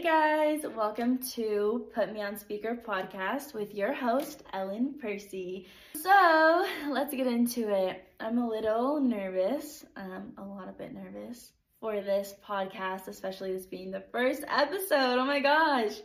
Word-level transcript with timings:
Hey 0.00 0.06
guys, 0.06 0.62
welcome 0.74 1.18
to 1.32 1.86
Put 1.94 2.14
Me 2.14 2.22
on 2.22 2.34
Speaker 2.34 2.74
podcast 2.74 3.52
with 3.52 3.74
your 3.74 3.92
host, 3.92 4.44
Ellen 4.54 4.94
Percy. 4.98 5.66
So 5.94 6.66
let's 6.88 7.14
get 7.14 7.26
into 7.26 7.68
it. 7.68 8.02
I'm 8.18 8.38
a 8.38 8.48
little 8.48 8.98
nervous, 8.98 9.84
um, 9.96 10.32
a 10.38 10.42
lot 10.42 10.70
a 10.70 10.72
bit 10.72 10.94
nervous 10.94 11.52
for 11.82 12.00
this 12.00 12.34
podcast, 12.42 13.08
especially 13.08 13.52
this 13.52 13.66
being 13.66 13.90
the 13.90 14.02
first 14.10 14.42
episode. 14.48 15.18
Oh 15.18 15.24
my 15.26 15.38
gosh. 15.38 15.96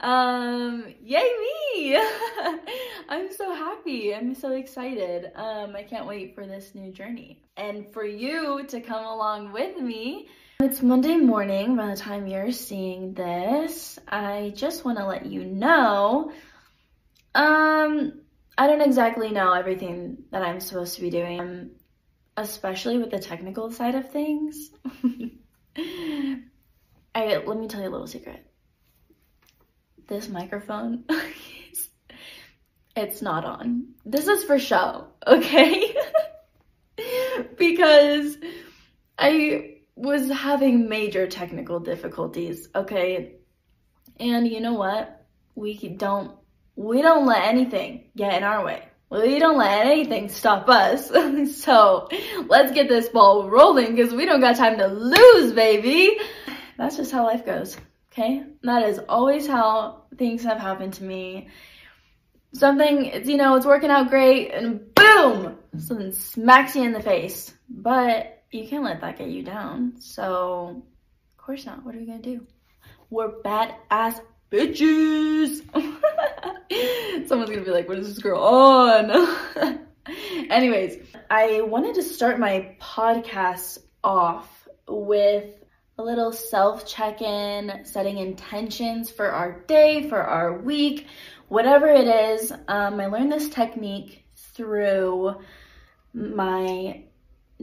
Um, 0.00 0.92
yay 1.02 1.30
me! 1.74 1.96
I'm 3.08 3.32
so 3.32 3.54
happy. 3.54 4.14
I'm 4.14 4.34
so 4.34 4.52
excited. 4.52 5.32
Um, 5.36 5.74
I 5.74 5.84
can't 5.84 6.06
wait 6.06 6.34
for 6.34 6.46
this 6.46 6.74
new 6.74 6.92
journey 6.92 7.40
and 7.56 7.90
for 7.94 8.04
you 8.04 8.66
to 8.66 8.78
come 8.82 9.06
along 9.06 9.52
with 9.52 9.78
me 9.78 10.28
it's 10.62 10.82
Monday 10.82 11.16
morning 11.16 11.76
by 11.76 11.88
the 11.88 11.96
time 11.96 12.26
you're 12.26 12.52
seeing 12.52 13.14
this. 13.14 13.98
I 14.06 14.52
just 14.54 14.84
want 14.84 14.98
to 14.98 15.06
let 15.06 15.26
you 15.26 15.44
know, 15.44 16.30
um, 17.34 18.20
I 18.56 18.66
don't 18.66 18.80
exactly 18.80 19.30
know 19.30 19.52
everything 19.52 20.24
that 20.30 20.42
I'm 20.42 20.60
supposed 20.60 20.94
to 20.96 21.00
be 21.00 21.10
doing, 21.10 21.40
um, 21.40 21.70
especially 22.36 22.98
with 22.98 23.10
the 23.10 23.18
technical 23.18 23.70
side 23.72 23.94
of 23.94 24.10
things. 24.10 24.70
I, 25.76 26.42
let 27.14 27.58
me 27.58 27.66
tell 27.66 27.80
you 27.80 27.88
a 27.88 27.90
little 27.90 28.06
secret. 28.06 28.46
This 30.06 30.28
microphone, 30.28 31.04
it's 32.96 33.22
not 33.22 33.44
on. 33.44 33.94
This 34.04 34.28
is 34.28 34.44
for 34.44 34.58
show, 34.58 35.08
okay? 35.26 35.94
because 37.56 38.36
I 39.18 39.71
was 39.96 40.30
having 40.30 40.88
major 40.88 41.26
technical 41.26 41.80
difficulties, 41.80 42.68
okay? 42.74 43.36
And 44.18 44.48
you 44.48 44.60
know 44.60 44.74
what? 44.74 45.26
We 45.54 45.76
don't 45.88 46.32
we 46.74 47.02
don't 47.02 47.26
let 47.26 47.44
anything 47.44 48.04
get 48.16 48.34
in 48.34 48.42
our 48.42 48.64
way. 48.64 48.88
We 49.10 49.38
don't 49.38 49.58
let 49.58 49.86
anything 49.86 50.30
stop 50.30 50.68
us. 50.68 51.10
so 51.62 52.08
let's 52.48 52.72
get 52.72 52.88
this 52.88 53.10
ball 53.10 53.50
rolling 53.50 53.94
because 53.94 54.14
we 54.14 54.24
don't 54.24 54.40
got 54.40 54.56
time 54.56 54.78
to 54.78 54.86
lose, 54.86 55.52
baby. 55.52 56.18
That's 56.78 56.96
just 56.96 57.12
how 57.12 57.26
life 57.26 57.44
goes. 57.44 57.76
Okay? 58.10 58.44
That 58.62 58.88
is 58.88 59.00
always 59.08 59.46
how 59.46 60.04
things 60.16 60.44
have 60.44 60.58
happened 60.58 60.94
to 60.94 61.04
me. 61.04 61.48
Something, 62.54 63.26
you 63.28 63.36
know, 63.36 63.56
it's 63.56 63.66
working 63.66 63.90
out 63.90 64.08
great 64.08 64.50
and 64.52 64.94
boom! 64.94 65.58
Something 65.78 66.12
smacks 66.12 66.74
you 66.74 66.84
in 66.84 66.92
the 66.92 67.00
face. 67.00 67.52
But 67.68 68.41
you 68.52 68.68
can't 68.68 68.84
let 68.84 69.00
that 69.00 69.18
get 69.18 69.28
you 69.28 69.42
down. 69.42 69.94
So, 69.98 70.82
of 71.30 71.44
course 71.44 71.66
not. 71.66 71.84
What 71.84 71.94
are 71.94 71.98
we 71.98 72.06
gonna 72.06 72.20
do? 72.20 72.46
We're 73.10 73.32
badass 73.42 74.20
bitches. 74.50 75.62
Someone's 77.28 77.50
gonna 77.50 77.62
be 77.62 77.70
like, 77.70 77.88
what 77.88 77.98
is 77.98 78.08
this 78.08 78.18
girl 78.18 78.40
on? 78.42 79.78
Anyways, 80.50 80.98
I 81.30 81.62
wanted 81.62 81.94
to 81.94 82.02
start 82.02 82.38
my 82.38 82.76
podcast 82.80 83.78
off 84.04 84.68
with 84.86 85.46
a 85.98 86.02
little 86.02 86.32
self 86.32 86.86
check 86.86 87.22
in, 87.22 87.84
setting 87.84 88.18
intentions 88.18 89.10
for 89.10 89.30
our 89.30 89.60
day, 89.62 90.08
for 90.08 90.20
our 90.20 90.58
week, 90.58 91.06
whatever 91.48 91.86
it 91.86 92.06
is. 92.06 92.52
Um, 92.68 93.00
I 93.00 93.06
learned 93.06 93.32
this 93.32 93.48
technique 93.48 94.24
through 94.54 95.36
my 96.12 97.04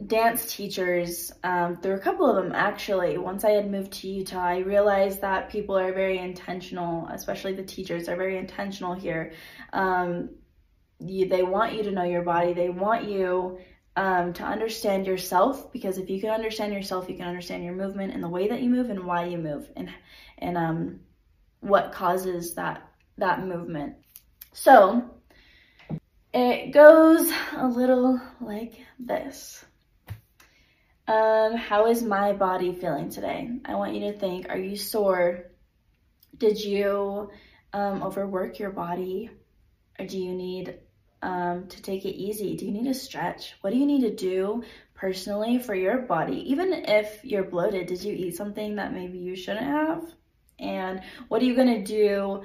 dance 0.06 0.54
teachers, 0.54 1.32
um, 1.42 1.78
there 1.82 1.92
were 1.92 1.98
a 1.98 2.02
couple 2.02 2.28
of 2.28 2.36
them 2.36 2.52
actually. 2.54 3.18
Once 3.18 3.44
I 3.44 3.50
had 3.50 3.70
moved 3.70 3.92
to 3.92 4.08
Utah, 4.08 4.44
I 4.44 4.58
realized 4.58 5.20
that 5.20 5.50
people 5.50 5.78
are 5.78 5.92
very 5.92 6.18
intentional, 6.18 7.08
especially 7.08 7.54
the 7.54 7.62
teachers 7.62 8.08
are 8.08 8.16
very 8.16 8.38
intentional 8.38 8.94
here. 8.94 9.32
Um, 9.72 10.30
you, 11.00 11.28
they 11.28 11.42
want 11.42 11.74
you 11.74 11.82
to 11.84 11.90
know 11.90 12.04
your 12.04 12.22
body, 12.22 12.52
they 12.52 12.68
want 12.68 13.08
you 13.08 13.58
um, 13.96 14.32
to 14.34 14.44
understand 14.44 15.06
yourself 15.06 15.72
because 15.72 15.98
if 15.98 16.08
you 16.08 16.20
can 16.20 16.30
understand 16.30 16.72
yourself, 16.72 17.08
you 17.08 17.16
can 17.16 17.26
understand 17.26 17.64
your 17.64 17.74
movement 17.74 18.14
and 18.14 18.22
the 18.22 18.28
way 18.28 18.48
that 18.48 18.62
you 18.62 18.70
move 18.70 18.90
and 18.90 19.04
why 19.04 19.24
you 19.24 19.38
move 19.38 19.70
and 19.76 19.90
and 20.38 20.56
um, 20.56 21.00
what 21.60 21.92
causes 21.92 22.54
that 22.54 22.88
that 23.18 23.46
movement. 23.46 23.96
So 24.52 25.10
it 26.32 26.70
goes 26.70 27.30
a 27.56 27.66
little 27.66 28.20
like 28.40 28.80
this. 28.98 29.64
Um, 31.10 31.56
how 31.56 31.88
is 31.88 32.04
my 32.04 32.32
body 32.34 32.72
feeling 32.72 33.10
today? 33.10 33.50
I 33.64 33.74
want 33.74 33.94
you 33.94 34.12
to 34.12 34.16
think, 34.16 34.48
are 34.48 34.56
you 34.56 34.76
sore? 34.76 35.50
Did 36.38 36.62
you 36.62 37.30
um, 37.72 38.04
overwork 38.04 38.60
your 38.60 38.70
body? 38.70 39.28
Or 39.98 40.06
do 40.06 40.16
you 40.16 40.32
need 40.32 40.78
um, 41.20 41.66
to 41.66 41.82
take 41.82 42.04
it 42.04 42.14
easy? 42.14 42.56
Do 42.56 42.64
you 42.64 42.70
need 42.70 42.84
to 42.84 42.94
stretch? 42.94 43.56
What 43.60 43.72
do 43.72 43.76
you 43.76 43.86
need 43.86 44.02
to 44.02 44.14
do 44.14 44.62
personally 44.94 45.58
for 45.58 45.74
your 45.74 45.98
body? 45.98 46.48
Even 46.52 46.72
if 46.72 47.24
you're 47.24 47.42
bloated, 47.42 47.88
did 47.88 48.04
you 48.04 48.14
eat 48.14 48.36
something 48.36 48.76
that 48.76 48.94
maybe 48.94 49.18
you 49.18 49.34
shouldn't 49.34 49.66
have? 49.66 50.04
And 50.60 51.02
what 51.26 51.42
are 51.42 51.44
you 51.44 51.56
gonna 51.56 51.84
do 51.84 52.44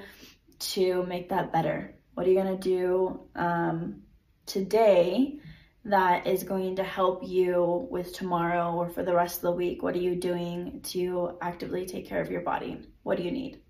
to 0.71 1.03
make 1.03 1.29
that 1.29 1.53
better? 1.53 1.93
What 2.15 2.25
are 2.25 2.31
you 2.31 2.37
gonna 2.37 2.57
do 2.57 3.27
um, 3.35 4.01
today 4.47 5.39
that 5.85 6.25
is 6.25 6.43
going 6.43 6.75
to 6.77 6.83
help 6.83 7.21
you 7.23 7.87
with 7.91 8.11
tomorrow 8.13 8.73
or 8.73 8.89
for 8.89 9.03
the 9.03 9.13
rest 9.13 9.37
of 9.37 9.41
the 9.43 9.51
week? 9.51 9.83
What 9.83 9.95
are 9.95 9.99
you 9.99 10.15
doing 10.15 10.81
to 10.85 11.37
actively 11.41 11.85
take 11.85 12.07
care 12.07 12.21
of 12.21 12.31
your 12.31 12.41
body? 12.41 12.87
What 13.03 13.17
do 13.17 13.23
you 13.23 13.31
need? 13.31 13.61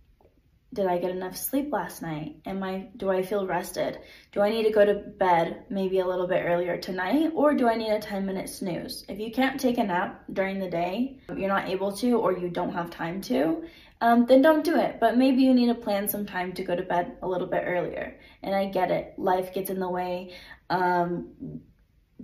Did 0.74 0.88
I 0.88 0.98
get 0.98 1.12
enough 1.12 1.38
sleep 1.38 1.72
last 1.72 2.02
night? 2.02 2.38
Am 2.46 2.62
I 2.64 2.90
do 2.98 3.10
I 3.10 3.22
feel 3.22 3.48
rested? 3.48 4.00
Do 4.32 4.42
I 4.42 4.50
need 4.50 4.64
to 4.64 4.72
go 4.72 4.84
to 4.84 4.94
bed 4.94 5.66
maybe 5.70 6.00
a 6.00 6.08
little 6.08 6.28
bit 6.28 6.44
earlier 6.46 6.78
tonight 6.78 7.32
or 7.34 7.54
do 7.54 7.68
I 7.68 7.76
need 7.76 7.92
a 7.92 8.00
10 8.00 8.26
minute 8.26 8.50
snooze? 8.50 9.06
If 9.08 9.20
you 9.20 9.32
can't 9.32 9.60
take 9.60 9.78
a 9.78 9.84
nap 9.84 10.24
during 10.34 10.60
the 10.60 10.70
day, 10.70 11.20
you're 11.36 11.48
not 11.48 11.70
able 11.70 11.94
to 11.98 12.18
or 12.18 12.38
you 12.38 12.50
don't 12.50 12.74
have 12.74 12.90
time 12.90 13.22
to, 13.22 13.64
um, 14.02 14.26
then 14.26 14.42
don't 14.42 14.66
do 14.66 14.78
it. 14.78 15.00
But 15.00 15.18
maybe 15.18 15.44
you 15.44 15.54
need 15.54 15.68
to 15.68 15.76
plan 15.76 16.08
some 16.08 16.26
time 16.26 16.54
to 16.54 16.64
go 16.64 16.76
to 16.76 16.84
bed 16.84 17.18
a 17.22 17.28
little 17.28 17.48
bit 17.48 17.64
earlier. 17.66 18.20
And 18.42 18.54
I 18.56 18.66
get 18.66 18.92
it. 18.92 19.14
Life 19.18 19.54
gets 19.54 19.70
in 19.70 19.80
the 19.80 19.90
way. 19.90 20.34
Um, 20.70 21.62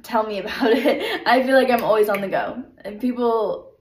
tell 0.04 0.26
me 0.26 0.40
about 0.40 0.72
it. 0.72 1.22
I 1.26 1.44
feel 1.44 1.56
like 1.56 1.70
I'm 1.70 1.84
always 1.84 2.10
on 2.10 2.22
the 2.22 2.28
go. 2.28 2.64
And 2.84 3.00
people 3.00 3.74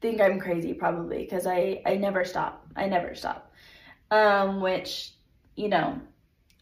think 0.00 0.20
I'm 0.20 0.38
crazy 0.38 0.74
probably 0.74 1.18
because 1.18 1.46
I, 1.46 1.82
I 1.86 1.96
never 1.96 2.24
stop. 2.24 2.66
I 2.76 2.86
never 2.86 3.14
stop. 3.14 3.52
Um, 4.10 4.60
which, 4.60 5.12
you 5.56 5.68
know, 5.68 6.00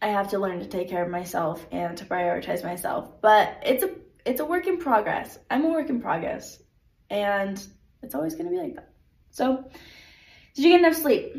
I 0.01 0.07
have 0.07 0.29
to 0.31 0.39
learn 0.39 0.59
to 0.59 0.65
take 0.65 0.89
care 0.89 1.03
of 1.03 1.09
myself 1.09 1.65
and 1.71 1.97
to 1.97 2.05
prioritize 2.05 2.63
myself. 2.63 3.21
But 3.21 3.61
it's 3.65 3.83
a 3.83 3.91
it's 4.25 4.39
a 4.39 4.45
work 4.45 4.67
in 4.67 4.77
progress. 4.77 5.39
I'm 5.49 5.65
a 5.65 5.69
work 5.69 5.89
in 5.89 6.01
progress. 6.01 6.61
And 7.09 7.65
it's 8.01 8.15
always 8.15 8.35
gonna 8.35 8.49
be 8.49 8.57
like 8.57 8.75
that. 8.75 8.89
So 9.31 9.63
did 10.53 10.63
you 10.63 10.71
get 10.71 10.81
enough 10.81 10.95
sleep? 10.95 11.33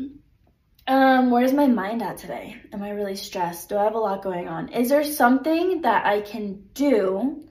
Um, 0.87 1.31
where's 1.31 1.53
my 1.53 1.65
mind 1.65 2.03
at 2.03 2.19
today? 2.19 2.57
Am 2.71 2.83
I 2.83 2.91
really 2.91 3.15
stressed? 3.15 3.69
Do 3.69 3.77
I 3.77 3.85
have 3.85 3.95
a 3.95 3.99
lot 3.99 4.21
going 4.21 4.47
on? 4.47 4.69
Is 4.69 4.89
there 4.89 5.03
something 5.03 5.81
that 5.81 6.05
I 6.05 6.21
can 6.21 6.65
do 6.73 7.47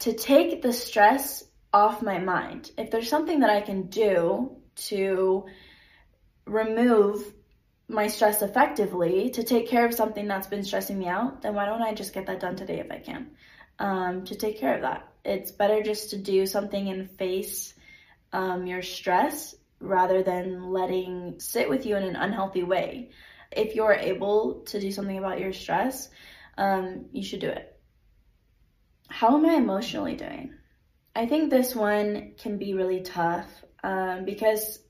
to 0.00 0.12
take 0.12 0.60
the 0.60 0.72
stress 0.72 1.44
off 1.72 2.02
my 2.02 2.18
mind? 2.18 2.72
If 2.76 2.90
there's 2.90 3.08
something 3.08 3.40
that 3.40 3.50
I 3.50 3.60
can 3.60 3.82
do 3.82 4.56
to 4.88 5.46
remove 6.46 7.32
my 7.86 8.08
stress 8.08 8.42
effectively, 8.42 9.30
to 9.30 9.44
take 9.44 9.68
care 9.68 9.86
of 9.86 9.94
something 9.94 10.26
that's 10.26 10.48
been 10.48 10.64
stressing 10.64 10.98
me 10.98 11.06
out, 11.06 11.42
then 11.42 11.54
why 11.54 11.66
don't 11.66 11.82
I 11.82 11.94
just 11.94 12.12
get 12.12 12.26
that 12.26 12.40
done 12.40 12.56
today 12.56 12.80
if 12.80 12.90
I 12.90 12.98
can? 12.98 13.30
Um, 13.78 14.24
to 14.24 14.34
take 14.34 14.58
care 14.58 14.74
of 14.74 14.82
that. 14.82 15.08
It's 15.24 15.52
better 15.52 15.80
just 15.80 16.10
to 16.10 16.18
do 16.18 16.44
something 16.44 16.88
and 16.88 17.08
face 17.08 17.74
um, 18.32 18.66
your 18.66 18.82
stress 18.82 19.54
rather 19.84 20.22
than 20.22 20.72
letting 20.72 21.38
sit 21.38 21.68
with 21.68 21.86
you 21.86 21.96
in 21.96 22.02
an 22.02 22.16
unhealthy 22.16 22.62
way. 22.62 23.10
If 23.52 23.74
you're 23.74 23.92
able 23.92 24.62
to 24.66 24.80
do 24.80 24.90
something 24.90 25.18
about 25.18 25.40
your 25.40 25.52
stress, 25.52 26.08
um, 26.56 27.06
you 27.12 27.22
should 27.22 27.40
do 27.40 27.48
it. 27.48 27.70
How 29.08 29.36
am 29.36 29.46
I 29.46 29.54
emotionally 29.54 30.16
doing? 30.16 30.54
I 31.14 31.26
think 31.26 31.50
this 31.50 31.74
one 31.74 32.32
can 32.38 32.58
be 32.58 32.74
really 32.74 33.02
tough 33.02 33.46
um, 33.82 34.24
because 34.24 34.80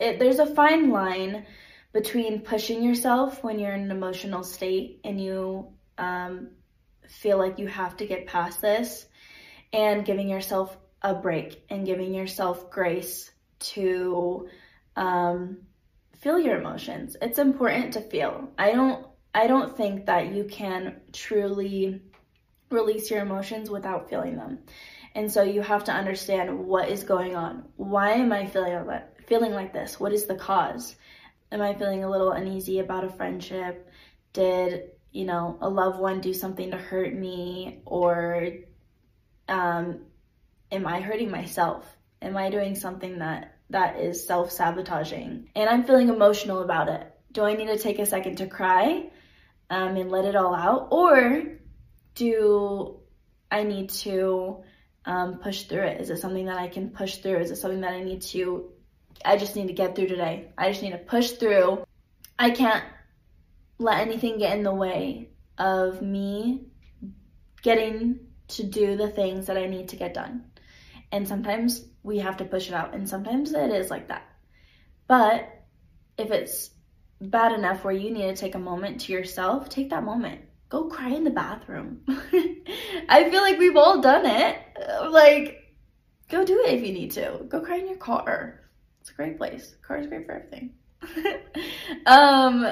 it, 0.00 0.18
there's 0.18 0.40
a 0.40 0.54
fine 0.54 0.90
line 0.90 1.46
between 1.92 2.40
pushing 2.40 2.82
yourself 2.82 3.44
when 3.44 3.58
you're 3.58 3.72
in 3.72 3.82
an 3.82 3.90
emotional 3.90 4.42
state 4.42 5.00
and 5.04 5.20
you 5.20 5.68
um, 5.98 6.48
feel 7.08 7.38
like 7.38 7.58
you 7.58 7.68
have 7.68 7.96
to 7.98 8.06
get 8.06 8.26
past 8.26 8.60
this 8.60 9.06
and 9.72 10.04
giving 10.04 10.28
yourself 10.28 10.76
a 11.02 11.14
break 11.14 11.64
and 11.70 11.86
giving 11.86 12.12
yourself 12.14 12.70
grace 12.70 13.30
to 13.58 14.48
um, 14.96 15.58
feel 16.18 16.38
your 16.38 16.58
emotions. 16.58 17.16
It's 17.20 17.38
important 17.38 17.94
to 17.94 18.00
feel. 18.00 18.48
I 18.58 18.72
don't 18.72 19.06
I 19.34 19.46
don't 19.46 19.76
think 19.76 20.06
that 20.06 20.32
you 20.32 20.44
can 20.44 21.00
truly 21.12 22.00
release 22.70 23.10
your 23.10 23.20
emotions 23.20 23.68
without 23.70 24.08
feeling 24.08 24.36
them. 24.36 24.60
And 25.14 25.30
so 25.30 25.42
you 25.42 25.62
have 25.62 25.84
to 25.84 25.92
understand 25.92 26.58
what 26.58 26.88
is 26.88 27.04
going 27.04 27.36
on. 27.36 27.64
Why 27.76 28.12
am 28.12 28.32
I 28.32 28.46
feeling 28.46 28.88
feeling 29.26 29.52
like 29.52 29.72
this? 29.72 30.00
What 30.00 30.12
is 30.12 30.26
the 30.26 30.36
cause? 30.36 30.96
Am 31.52 31.60
I 31.60 31.74
feeling 31.74 32.04
a 32.04 32.10
little 32.10 32.32
uneasy 32.32 32.80
about 32.80 33.04
a 33.04 33.08
friendship? 33.08 33.88
Did, 34.32 34.90
you 35.12 35.24
know, 35.24 35.58
a 35.60 35.68
loved 35.68 36.00
one 36.00 36.20
do 36.20 36.34
something 36.34 36.70
to 36.70 36.76
hurt 36.76 37.14
me? 37.14 37.80
Or 37.84 38.48
um, 39.48 40.00
am 40.72 40.86
I 40.86 41.00
hurting 41.00 41.30
myself? 41.30 41.95
Am 42.22 42.36
I 42.36 42.50
doing 42.50 42.74
something 42.74 43.18
that 43.18 43.56
that 43.70 44.00
is 44.00 44.26
self-sabotaging? 44.26 45.50
And 45.54 45.68
I'm 45.68 45.84
feeling 45.84 46.08
emotional 46.08 46.62
about 46.62 46.88
it. 46.88 47.12
Do 47.32 47.42
I 47.44 47.54
need 47.54 47.66
to 47.66 47.78
take 47.78 47.98
a 47.98 48.06
second 48.06 48.36
to 48.36 48.46
cry 48.46 49.10
um, 49.68 49.96
and 49.96 50.10
let 50.10 50.24
it 50.24 50.36
all 50.36 50.54
out? 50.54 50.88
Or 50.90 51.44
do 52.14 53.00
I 53.50 53.62
need 53.64 53.90
to 53.90 54.62
um, 55.04 55.38
push 55.38 55.64
through 55.64 55.82
it? 55.82 56.00
Is 56.00 56.10
it 56.10 56.18
something 56.18 56.46
that 56.46 56.58
I 56.58 56.68
can 56.68 56.90
push 56.90 57.16
through? 57.16 57.38
Is 57.38 57.50
it 57.50 57.56
something 57.56 57.82
that 57.82 57.92
I 57.92 58.02
need 58.02 58.22
to, 58.22 58.70
I 59.24 59.36
just 59.36 59.56
need 59.56 59.68
to 59.68 59.72
get 59.72 59.94
through 59.94 60.08
today? 60.08 60.52
I 60.56 60.70
just 60.70 60.82
need 60.82 60.92
to 60.92 60.98
push 60.98 61.32
through. 61.32 61.84
I 62.38 62.50
can't 62.50 62.84
let 63.78 64.00
anything 64.00 64.38
get 64.38 64.56
in 64.56 64.62
the 64.62 64.74
way 64.74 65.30
of 65.58 66.02
me 66.02 66.68
getting 67.62 68.20
to 68.48 68.62
do 68.62 68.96
the 68.96 69.08
things 69.08 69.46
that 69.46 69.56
I 69.56 69.66
need 69.66 69.88
to 69.88 69.96
get 69.96 70.14
done. 70.14 70.44
And 71.12 71.26
sometimes 71.26 71.84
we 72.06 72.18
have 72.18 72.36
to 72.36 72.44
push 72.44 72.68
it 72.68 72.74
out, 72.74 72.94
and 72.94 73.08
sometimes 73.08 73.52
it 73.52 73.70
is 73.70 73.90
like 73.90 74.08
that. 74.08 74.22
But 75.08 75.48
if 76.16 76.30
it's 76.30 76.70
bad 77.20 77.52
enough 77.52 77.82
where 77.82 77.92
you 77.92 78.12
need 78.12 78.28
to 78.28 78.36
take 78.36 78.54
a 78.54 78.60
moment 78.60 79.00
to 79.02 79.12
yourself, 79.12 79.68
take 79.68 79.90
that 79.90 80.04
moment. 80.04 80.40
Go 80.68 80.84
cry 80.84 81.10
in 81.10 81.24
the 81.24 81.30
bathroom. 81.30 82.02
I 83.08 83.28
feel 83.28 83.42
like 83.42 83.58
we've 83.58 83.76
all 83.76 84.00
done 84.00 84.24
it. 84.24 84.58
Like, 85.10 85.74
go 86.28 86.44
do 86.44 86.62
it 86.64 86.74
if 86.74 86.86
you 86.86 86.92
need 86.92 87.10
to. 87.12 87.40
Go 87.48 87.60
cry 87.60 87.78
in 87.78 87.88
your 87.88 87.96
car. 87.96 88.60
It's 89.00 89.10
a 89.10 89.14
great 89.14 89.36
place. 89.36 89.74
Car 89.82 89.98
is 89.98 90.06
great 90.06 90.26
for 90.26 90.32
everything. 90.32 90.74
um, 92.06 92.68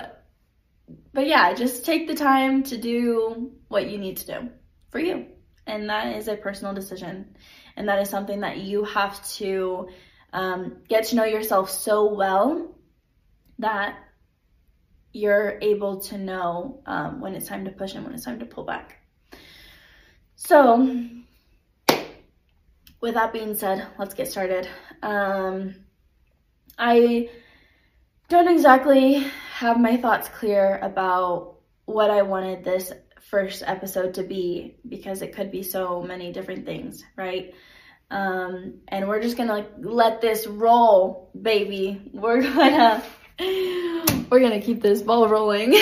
but 1.12 1.26
yeah, 1.26 1.52
just 1.54 1.84
take 1.84 2.06
the 2.06 2.14
time 2.14 2.62
to 2.64 2.76
do 2.76 3.52
what 3.68 3.90
you 3.90 3.98
need 3.98 4.18
to 4.18 4.26
do 4.26 4.48
for 4.90 5.00
you. 5.00 5.26
And 5.66 5.88
that 5.88 6.16
is 6.16 6.28
a 6.28 6.36
personal 6.36 6.74
decision. 6.74 7.36
And 7.76 7.88
that 7.88 8.00
is 8.00 8.08
something 8.08 8.40
that 8.40 8.58
you 8.58 8.84
have 8.84 9.24
to 9.36 9.88
um, 10.32 10.78
get 10.88 11.04
to 11.06 11.16
know 11.16 11.24
yourself 11.24 11.70
so 11.70 12.12
well 12.12 12.74
that 13.58 13.96
you're 15.12 15.58
able 15.62 16.00
to 16.00 16.18
know 16.18 16.80
um, 16.86 17.20
when 17.20 17.34
it's 17.34 17.46
time 17.46 17.64
to 17.64 17.70
push 17.70 17.94
and 17.94 18.04
when 18.04 18.14
it's 18.14 18.24
time 18.24 18.40
to 18.40 18.46
pull 18.46 18.64
back. 18.64 18.98
So, 20.36 20.98
with 23.00 23.14
that 23.14 23.32
being 23.32 23.54
said, 23.54 23.86
let's 23.98 24.14
get 24.14 24.28
started. 24.28 24.68
Um, 25.02 25.76
I 26.76 27.30
don't 28.28 28.48
exactly 28.48 29.24
have 29.54 29.78
my 29.78 29.96
thoughts 29.96 30.28
clear 30.28 30.78
about 30.82 31.58
what 31.84 32.10
I 32.10 32.22
wanted 32.22 32.64
this 32.64 32.92
first 33.30 33.62
episode 33.66 34.14
to 34.14 34.22
be 34.22 34.76
because 34.88 35.22
it 35.22 35.34
could 35.34 35.50
be 35.50 35.62
so 35.62 36.02
many 36.02 36.32
different 36.32 36.66
things, 36.66 37.04
right? 37.16 37.54
Um, 38.10 38.80
and 38.88 39.08
we're 39.08 39.22
just 39.22 39.36
gonna 39.36 39.52
like, 39.52 39.70
let 39.78 40.20
this 40.20 40.46
roll, 40.46 41.30
baby. 41.40 42.10
We're 42.12 42.42
gonna 42.54 43.02
we're 43.38 44.40
gonna 44.40 44.60
keep 44.60 44.82
this 44.82 45.02
ball 45.02 45.28
rolling. 45.28 45.74
um, 45.74 45.80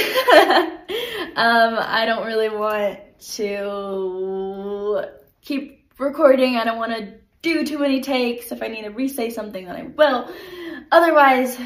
I 1.37 2.05
don't 2.07 2.27
really 2.27 2.49
want 2.49 3.01
to 3.35 5.05
keep 5.43 5.91
recording. 5.99 6.57
I 6.57 6.65
don't 6.65 6.79
want 6.79 6.97
to 6.97 7.15
do 7.43 7.67
too 7.67 7.79
many 7.79 8.01
takes. 8.01 8.53
If 8.53 8.63
I 8.63 8.69
need 8.69 8.83
to 8.83 8.91
re-say 8.91 9.31
something, 9.31 9.67
then 9.67 9.77
I 9.77 9.83
will. 9.83 10.33
Otherwise, 10.91 11.59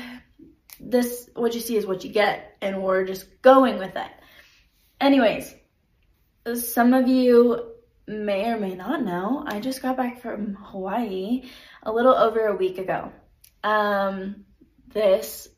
this 0.81 1.29
what 1.35 1.55
you 1.55 1.61
see 1.61 1.77
is 1.77 1.87
what 1.87 2.03
you 2.05 2.11
get, 2.11 2.57
and 2.61 2.83
we're 2.83 3.05
just 3.05 3.43
going 3.43 3.79
with 3.79 3.95
it. 3.95 4.11
Anyways, 5.01 5.55
some 6.55 6.95
of 6.95 7.09
you 7.09 7.73
may 8.07 8.47
or 8.51 8.59
may 8.59 8.75
not 8.75 9.03
know, 9.05 9.45
I 9.47 9.61
just 9.61 9.83
got 9.83 9.97
back 9.97 10.21
from 10.21 10.55
Hawaii 10.55 11.43
a 11.83 11.93
little 11.93 12.15
over 12.15 12.47
a 12.47 12.57
week 12.57 12.79
ago. 12.79 13.13
Um, 13.65 14.45
this 14.89 15.49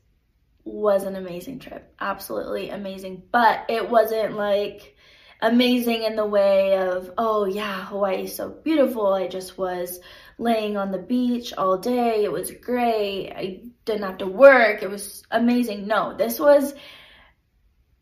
was 0.64 1.04
an 1.04 1.16
amazing 1.16 1.58
trip. 1.58 1.94
Absolutely 2.00 2.70
amazing. 2.70 3.22
But 3.30 3.66
it 3.68 3.88
wasn't 3.88 4.34
like 4.34 4.96
amazing 5.40 6.02
in 6.02 6.16
the 6.16 6.26
way 6.26 6.78
of, 6.78 7.12
oh 7.18 7.44
yeah, 7.44 7.84
Hawaii 7.86 8.24
is 8.24 8.34
so 8.34 8.48
beautiful. 8.48 9.12
I 9.12 9.28
just 9.28 9.58
was 9.58 10.00
laying 10.38 10.76
on 10.76 10.90
the 10.90 10.98
beach 10.98 11.52
all 11.52 11.78
day. 11.78 12.24
It 12.24 12.32
was 12.32 12.50
great. 12.50 13.32
I 13.34 13.62
didn't 13.84 14.04
have 14.04 14.18
to 14.18 14.26
work. 14.26 14.82
It 14.82 14.90
was 14.90 15.22
amazing. 15.30 15.86
No, 15.86 16.16
this 16.16 16.40
was, 16.40 16.74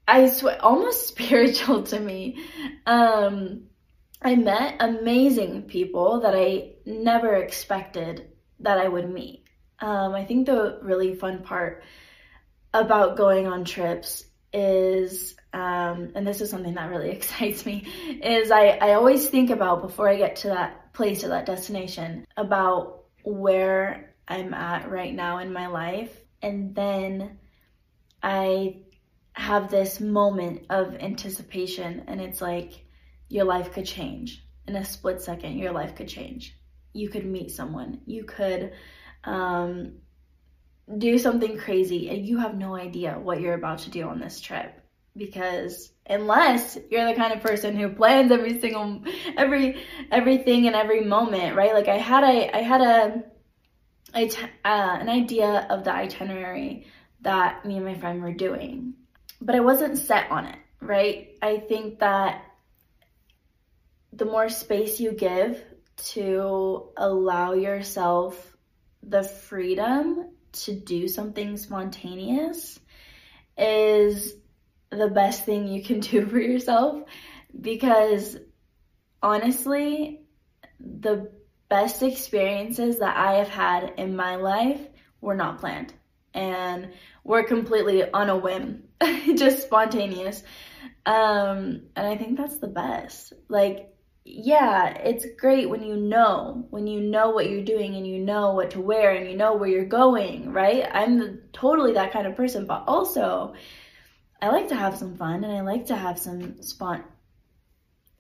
I 0.09 0.29
swear, 0.29 0.63
almost 0.63 1.09
spiritual 1.09 1.83
to 1.85 2.01
me. 2.01 2.45
Um, 2.87 3.65
I 4.23 4.35
met 4.37 4.77
amazing 4.81 5.63
people 5.63 6.21
that 6.21 6.35
I 6.35 6.73
never 6.85 7.35
expected 7.35 8.29
that 8.61 8.79
I 8.79 8.89
would 8.89 9.11
meet. 9.11 9.45
Um, 9.79 10.15
I 10.15 10.25
think 10.25 10.47
the 10.47 10.79
really 10.83 11.15
fun 11.15 11.43
part 11.43 11.83
about 12.73 13.17
going 13.17 13.47
on 13.47 13.65
trips 13.65 14.25
is, 14.53 15.37
um, 15.53 16.13
and 16.15 16.27
this 16.27 16.41
is 16.41 16.51
something 16.51 16.75
that 16.75 16.91
really 16.91 17.11
excites 17.17 17.67
me, 17.67 17.87
is 18.23 18.51
I, 18.51 18.69
I 18.69 18.95
always 18.95 19.29
think 19.29 19.51
about 19.51 19.83
before 19.83 20.09
I 20.09 20.17
get 20.17 20.37
to 20.37 20.49
that 20.49 20.95
place 20.95 21.25
or 21.25 21.29
that 21.29 21.47
destination 21.47 22.27
about 22.37 23.05
where 23.23 24.15
I'm 24.27 24.55
at 24.55 24.91
right 24.91 25.15
now 25.15 25.39
in 25.39 25.53
my 25.53 25.67
life. 25.67 26.17
And 26.41 26.75
then 26.75 27.39
I 28.23 28.79
have 29.37 29.71
this 29.71 30.01
moment 30.01 30.67
of 30.71 30.95
anticipation, 30.97 32.05
and 32.07 32.21
it's 32.21 32.41
like 32.41 32.85
your 33.29 33.45
life 33.45 33.73
could 33.73 33.87
change. 33.87 34.43
In 34.67 34.77
a 34.77 34.85
split 34.85 35.21
second, 35.23 35.59
your 35.59 35.73
life 35.73 35.95
could 35.95 36.09
change. 36.09 36.57
You 36.93 37.09
could 37.09 37.27
meet 37.27 37.51
someone. 37.51 38.01
You 38.07 38.25
could 38.25 38.73
um, 39.25 39.93
do 40.99 41.19
something 41.19 41.59
crazy 41.59 42.09
and 42.11 42.27
you 42.27 42.39
have 42.39 42.57
no 42.57 42.75
idea 42.75 43.19
what 43.19 43.41
you're 43.41 43.55
about 43.55 43.81
to 43.81 43.91
do 43.91 44.09
on 44.09 44.21
this 44.21 44.41
trip 44.41 44.81
because 45.17 45.93
unless 46.09 46.79
you're 46.91 47.07
the 47.07 47.15
kind 47.15 47.33
of 47.33 47.41
person 47.41 47.77
who 47.77 47.89
plans 47.89 48.31
every 48.31 48.61
single 48.61 49.03
every 49.37 49.83
everything 50.13 50.67
and 50.67 50.77
every 50.77 51.01
moment 51.01 51.57
right 51.57 51.75
like 51.75 51.89
i 51.89 51.97
had 51.97 52.23
a 52.23 52.57
i 52.57 52.63
had 52.63 52.81
a, 52.81 53.25
a 54.15 54.29
uh, 54.65 54.99
an 55.01 55.09
idea 55.09 55.67
of 55.71 55.83
the 55.83 55.93
itinerary 55.93 56.87
that 57.23 57.65
me 57.67 57.77
and 57.77 57.85
my 57.85 57.95
friend 57.95 58.23
were 58.23 58.33
doing 58.33 58.95
but 59.41 59.55
i 59.55 59.61
wasn't 59.61 59.99
set 59.99 60.31
on 60.31 60.47
it 60.47 60.59
right? 60.81 61.37
I 61.43 61.59
think 61.59 62.01
that 62.01 62.45
the 64.13 64.25
more 64.25 64.49
space 64.49 65.01
you 65.01 65.13
give 65.13 65.63
to 65.97 66.89
allow 66.97 67.53
yourself 67.53 68.57
the 69.03 69.23
freedom 69.23 70.31
to 70.53 70.75
do 70.75 71.09
something 71.09 71.57
spontaneous 71.57 72.79
is 73.59 74.35
the 74.91 75.09
best 75.09 75.45
thing 75.45 75.69
you 75.69 75.83
can 75.83 76.01
do 76.01 76.27
for 76.27 76.39
yourself 76.39 77.03
because 77.59 78.37
honestly, 79.23 80.23
the 80.81 81.31
best 81.69 82.03
experiences 82.03 82.99
that 82.99 83.17
I 83.17 83.35
have 83.37 83.49
had 83.49 83.95
in 83.97 84.15
my 84.15 84.37
life 84.37 84.81
were 85.21 85.35
not 85.35 85.59
planned 85.59 85.93
and 86.35 86.93
were 87.25 87.43
completely 87.43 88.09
on 88.11 88.29
a 88.29 88.37
whim, 88.37 88.85
just 89.37 89.63
spontaneous. 89.63 90.43
Um, 91.05 91.83
and 91.95 92.07
I 92.07 92.17
think 92.17 92.37
that's 92.37 92.59
the 92.59 92.69
best. 92.69 93.33
Like, 93.49 93.93
yeah, 94.25 94.89
it's 94.89 95.25
great 95.39 95.71
when 95.71 95.83
you 95.83 95.97
know, 95.97 96.67
when 96.71 96.87
you 96.87 97.01
know 97.01 97.31
what 97.31 97.49
you're 97.49 97.65
doing 97.65 97.95
and 97.95 98.07
you 98.07 98.19
know 98.19 98.53
what 98.53 98.73
to 98.73 98.81
wear 98.81 99.13
and 99.13 99.31
you 99.31 99.37
know 99.37 99.55
where 99.55 99.69
you're 99.69 99.85
going, 99.85 100.53
right? 100.53 100.89
I'm 100.93 101.19
the, 101.19 101.41
totally 101.53 101.93
that 101.93 102.13
kind 102.13 102.27
of 102.27 102.37
person, 102.37 102.67
but 102.67 102.85
also 102.89 103.55
I 104.43 104.49
like 104.49 104.69
to 104.69 104.77
have 104.77 104.97
some 104.97 105.17
fun 105.17 105.45
and 105.45 105.53
I 105.53 105.61
like 105.61 105.87
to 105.87 105.97
have 105.97 106.19
some 106.19 106.55
spont 106.55 107.05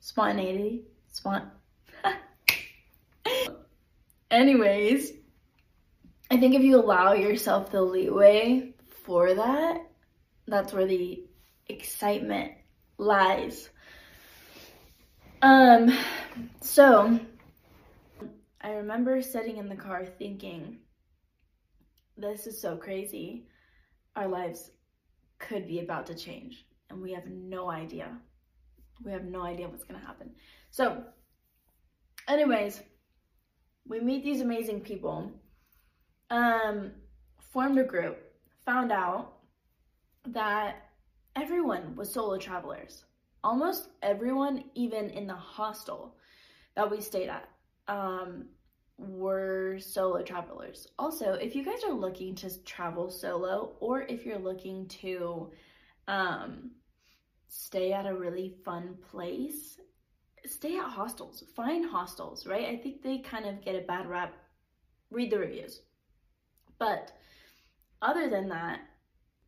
spontaneity, 0.00 0.85
spont. 1.12 1.50
Anyways, 4.30 5.12
I 6.30 6.37
think 6.37 6.54
if 6.54 6.62
you 6.62 6.76
allow 6.76 7.12
yourself 7.14 7.71
the 7.73 7.83
leeway 7.83 8.75
for 9.04 9.35
that, 9.35 9.86
that's 10.47 10.73
where 10.73 10.87
the 10.87 11.25
excitement 11.69 12.53
lies. 12.99 13.69
Um, 15.43 15.97
so 16.61 17.21
I 18.61 18.71
remember 18.71 19.21
sitting 19.23 19.59
in 19.59 19.69
the 19.69 19.76
car 19.76 20.05
thinking, 20.05 20.79
this 22.17 22.47
is 22.47 22.61
so 22.61 22.76
crazy. 22.76 23.47
Our 24.15 24.29
lives 24.29 24.71
could 25.38 25.67
be 25.67 25.81
about 25.81 26.07
to 26.07 26.15
change, 26.15 26.65
and 26.88 27.03
we 27.03 27.12
have 27.12 27.26
no 27.26 27.71
idea. 27.71 28.19
We 29.05 29.12
have 29.12 29.25
no 29.25 29.43
idea 29.43 29.69
what's 29.69 29.85
going 29.85 30.00
to 30.00 30.07
happen. 30.07 30.31
So, 30.71 31.05
anyways, 32.26 32.83
we 33.87 34.00
meet 34.00 34.25
these 34.25 34.41
amazing 34.41 34.81
people. 34.81 35.31
Um, 36.31 36.93
formed 37.53 37.79
a 37.79 37.85
group, 37.85 38.19
found 38.65 38.91
out 38.91 39.36
that 40.33 40.88
everyone 41.35 41.95
was 41.97 42.12
solo 42.12 42.38
travelers. 42.38 43.04
Almost 43.45 43.88
everyone, 44.02 44.64
even 44.75 45.11
in 45.11 45.26
the 45.26 45.35
hostel 45.35 46.16
that 46.75 46.90
we 46.90 47.00
stayed 47.00 47.28
at, 47.28 47.49
um, 47.88 48.47
were 48.99 49.78
solo 49.78 50.23
travelers. 50.23 50.88
Also, 50.99 51.35
if 51.35 51.54
you 51.54 51.64
guys 51.64 51.85
are 51.85 51.92
looking 51.92 52.35
to 52.37 52.64
travel 52.64 53.11
solo 53.11 53.76
or 53.80 54.02
if 54.02 54.25
you're 54.25 54.38
looking 54.38 54.88
to 54.88 55.50
um, 56.09 56.71
stay 57.49 57.92
at 57.92 58.06
a 58.06 58.14
really 58.14 58.54
fun 58.64 58.97
place, 59.11 59.78
stay 60.47 60.78
at 60.78 60.88
hostels. 60.88 61.45
Find 61.54 61.85
hostels, 61.85 62.47
right? 62.47 62.68
I 62.68 62.76
think 62.76 63.02
they 63.02 63.18
kind 63.18 63.47
of 63.47 63.64
get 63.64 63.76
a 63.76 63.87
bad 63.87 64.06
rap. 64.09 64.35
Read 65.11 65.30
the 65.30 65.38
reviews. 65.38 65.83
But 66.78 67.12
other 68.02 68.28
than 68.28 68.49
that, 68.49 68.80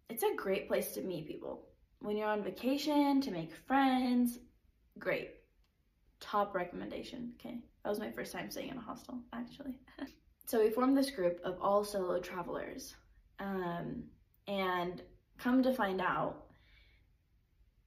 it's 0.08 0.22
a 0.22 0.36
great 0.36 0.68
place 0.68 0.92
to 0.92 1.02
meet 1.02 1.26
people. 1.26 1.66
When 2.00 2.16
you're 2.16 2.28
on 2.28 2.42
vacation, 2.42 3.20
to 3.20 3.30
make 3.30 3.52
friends, 3.66 4.38
great. 4.98 5.30
Top 6.20 6.54
recommendation, 6.54 7.32
okay? 7.38 7.58
That 7.82 7.90
was 7.90 7.98
my 7.98 8.10
first 8.10 8.32
time 8.32 8.50
staying 8.50 8.70
in 8.70 8.78
a 8.78 8.80
hostel, 8.80 9.18
actually. 9.32 9.74
so 10.46 10.62
we 10.62 10.70
formed 10.70 10.96
this 10.96 11.10
group 11.10 11.40
of 11.44 11.56
all 11.60 11.84
solo 11.84 12.20
travelers. 12.20 12.94
Um, 13.40 14.04
and 14.46 15.02
come 15.38 15.62
to 15.62 15.72
find 15.72 16.00
out, 16.00 16.46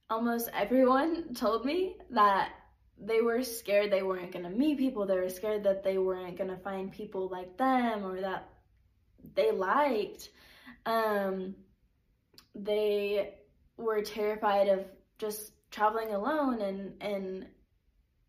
almost 0.08 0.48
everyone 0.54 1.34
told 1.34 1.64
me 1.64 1.96
that 2.10 2.50
they 2.98 3.20
were 3.20 3.42
scared 3.42 3.90
they 3.90 4.02
weren't 4.02 4.32
going 4.32 4.44
to 4.44 4.50
meet 4.50 4.78
people. 4.78 5.06
They 5.06 5.18
were 5.18 5.28
scared 5.28 5.64
that 5.64 5.82
they 5.82 5.98
weren't 5.98 6.38
going 6.38 6.50
to 6.50 6.58
find 6.58 6.92
people 6.92 7.28
like 7.28 7.56
them 7.56 8.04
or 8.04 8.20
that 8.20 8.48
they 9.34 9.50
liked. 9.50 10.30
Um, 10.86 11.54
they 12.54 13.34
were 13.76 14.02
terrified 14.02 14.68
of 14.68 14.84
just 15.18 15.52
traveling 15.70 16.14
alone 16.14 16.60
and, 16.60 17.02
and 17.02 17.46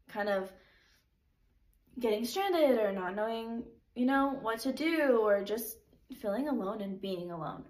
kind 0.07 0.29
of 0.29 0.51
getting 1.99 2.25
stranded 2.25 2.79
or 2.79 2.91
not 2.91 3.15
knowing, 3.15 3.63
you 3.95 4.05
know, 4.05 4.37
what 4.41 4.59
to 4.59 4.73
do 4.73 5.19
or 5.21 5.43
just 5.43 5.77
feeling 6.21 6.47
alone 6.47 6.81
and 6.81 7.01
being 7.01 7.31
alone. 7.31 7.63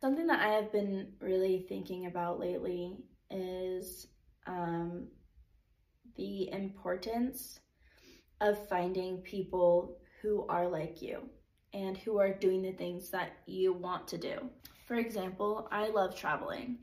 Something 0.00 0.26
that 0.28 0.40
I 0.40 0.54
have 0.54 0.72
been 0.72 1.12
really 1.20 1.66
thinking 1.68 2.06
about 2.06 2.38
lately 2.38 2.96
is 3.30 4.06
um, 4.46 5.08
the 6.16 6.50
importance 6.50 7.60
of 8.40 8.68
finding 8.68 9.18
people 9.18 9.98
who 10.22 10.46
are 10.48 10.68
like 10.68 11.02
you 11.02 11.28
and 11.72 11.96
who 11.96 12.18
are 12.18 12.32
doing 12.32 12.62
the 12.62 12.72
things 12.72 13.10
that 13.10 13.32
you 13.46 13.72
want 13.72 14.08
to 14.08 14.18
do. 14.18 14.48
For 14.88 14.94
example, 14.94 15.68
I 15.70 15.88
love 15.88 16.16
traveling 16.16 16.78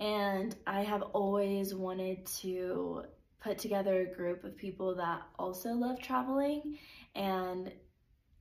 and 0.00 0.56
I 0.66 0.80
have 0.84 1.02
always 1.12 1.74
wanted 1.74 2.24
to 2.40 3.04
put 3.40 3.58
together 3.58 4.00
a 4.00 4.16
group 4.16 4.42
of 4.42 4.56
people 4.56 4.94
that 4.94 5.20
also 5.38 5.74
love 5.74 6.00
traveling 6.00 6.78
and 7.14 7.70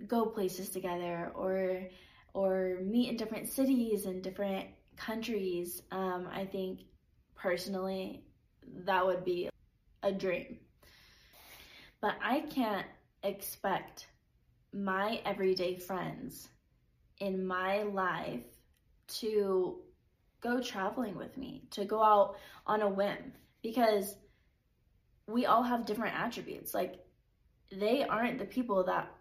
go 0.07 0.25
places 0.25 0.69
together 0.69 1.29
or 1.35 1.89
or 2.33 2.77
meet 2.83 3.09
in 3.09 3.17
different 3.17 3.49
cities 3.49 4.05
and 4.05 4.23
different 4.23 4.67
countries. 4.95 5.81
Um, 5.91 6.29
I 6.31 6.45
think 6.45 6.79
personally 7.35 8.23
that 8.85 9.05
would 9.05 9.25
be 9.25 9.49
a 10.03 10.13
dream. 10.13 10.57
But 11.99 12.15
I 12.23 12.39
can't 12.39 12.87
expect 13.23 14.07
my 14.71 15.19
everyday 15.25 15.75
friends 15.75 16.47
in 17.19 17.45
my 17.45 17.83
life 17.83 18.50
to 19.19 19.79
go 20.41 20.61
traveling 20.61 21.15
with 21.15 21.37
me, 21.37 21.63
to 21.71 21.85
go 21.85 22.01
out 22.01 22.35
on 22.65 22.81
a 22.81 22.89
whim, 22.89 23.33
because 23.61 24.15
we 25.27 25.45
all 25.45 25.63
have 25.63 25.85
different 25.85 26.15
attributes. 26.17 26.73
Like, 26.73 26.95
they 27.71 28.03
aren't 28.03 28.39
the 28.39 28.45
people 28.45 28.83
that 28.85 29.11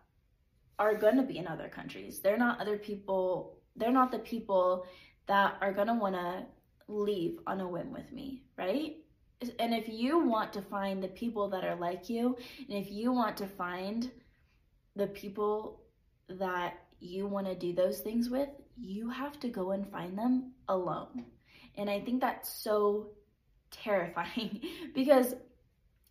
are 0.78 0.94
going 0.94 1.16
to 1.16 1.22
be 1.22 1.38
in 1.38 1.46
other 1.46 1.68
countries. 1.68 2.20
They're 2.20 2.38
not 2.38 2.60
other 2.60 2.78
people, 2.78 3.58
they're 3.76 3.92
not 3.92 4.10
the 4.10 4.18
people 4.18 4.86
that 5.26 5.56
are 5.60 5.72
going 5.72 5.88
to 5.88 5.94
want 5.94 6.14
to 6.14 6.46
leave 6.88 7.38
on 7.46 7.60
a 7.60 7.68
whim 7.68 7.92
with 7.92 8.10
me, 8.12 8.42
right? 8.56 8.96
And 9.58 9.72
if 9.72 9.88
you 9.88 10.18
want 10.18 10.52
to 10.54 10.62
find 10.62 11.02
the 11.02 11.08
people 11.08 11.48
that 11.50 11.64
are 11.64 11.76
like 11.76 12.08
you, 12.08 12.36
and 12.68 12.78
if 12.78 12.90
you 12.90 13.12
want 13.12 13.36
to 13.38 13.46
find 13.46 14.10
the 14.96 15.06
people 15.06 15.82
that 16.28 16.74
you 17.00 17.26
want 17.26 17.46
to 17.46 17.54
do 17.54 17.72
those 17.72 18.00
things 18.00 18.30
with, 18.30 18.48
you 18.76 19.10
have 19.10 19.38
to 19.40 19.48
go 19.48 19.72
and 19.72 19.90
find 19.90 20.16
them 20.16 20.52
alone. 20.68 21.24
And 21.76 21.88
I 21.90 22.00
think 22.00 22.20
that's 22.20 22.52
so 22.52 23.08
terrifying 23.70 24.60
because 24.94 25.34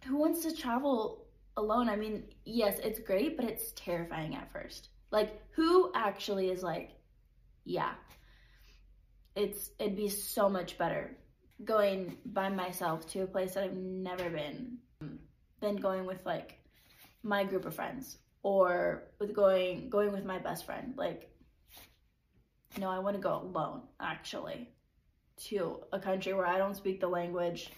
who 0.05 0.17
wants 0.17 0.43
to 0.43 0.55
travel 0.55 1.27
alone? 1.58 1.89
I 1.89 1.96
mean, 1.96 2.24
yes, 2.46 2.79
it's 2.79 3.00
great, 3.00 3.38
but 3.38 3.46
it's 3.46 3.72
terrifying 3.75 4.36
at 4.36 4.51
first. 4.51 4.89
Like, 5.12 5.41
who 5.51 5.91
actually 5.96 6.50
is 6.50 6.63
like, 6.63 6.91
yeah, 7.65 7.93
it's 9.36 9.72
it'd 9.79 9.96
be 9.96 10.10
so 10.10 10.50
much 10.50 10.77
better 10.77 11.15
going 11.63 12.17
by 12.25 12.50
myself 12.50 13.08
to 13.08 13.22
a 13.22 13.27
place 13.27 13.53
that 13.53 13.63
I've 13.63 13.75
never 13.75 14.29
been 14.29 14.77
than 15.60 15.75
going 15.75 16.05
with 16.05 16.25
like 16.25 16.60
my 17.24 17.43
group 17.43 17.65
of 17.65 17.75
friends 17.75 18.17
or 18.43 19.03
with 19.19 19.34
going 19.34 19.89
going 19.89 20.12
with 20.12 20.25
my 20.25 20.39
best 20.39 20.65
friend. 20.65 20.93
Like, 20.98 21.29
no, 22.77 22.89
I 22.89 23.00
want 23.00 23.15
to 23.15 23.22
go 23.22 23.41
alone 23.41 23.81
actually 24.00 24.69
to 25.48 25.81
a 25.93 26.00
country 26.00 26.34
where 26.34 26.46
I 26.46 26.58
don't 26.58 26.75
speak 26.75 27.00
the 27.00 27.08
language. 27.08 27.69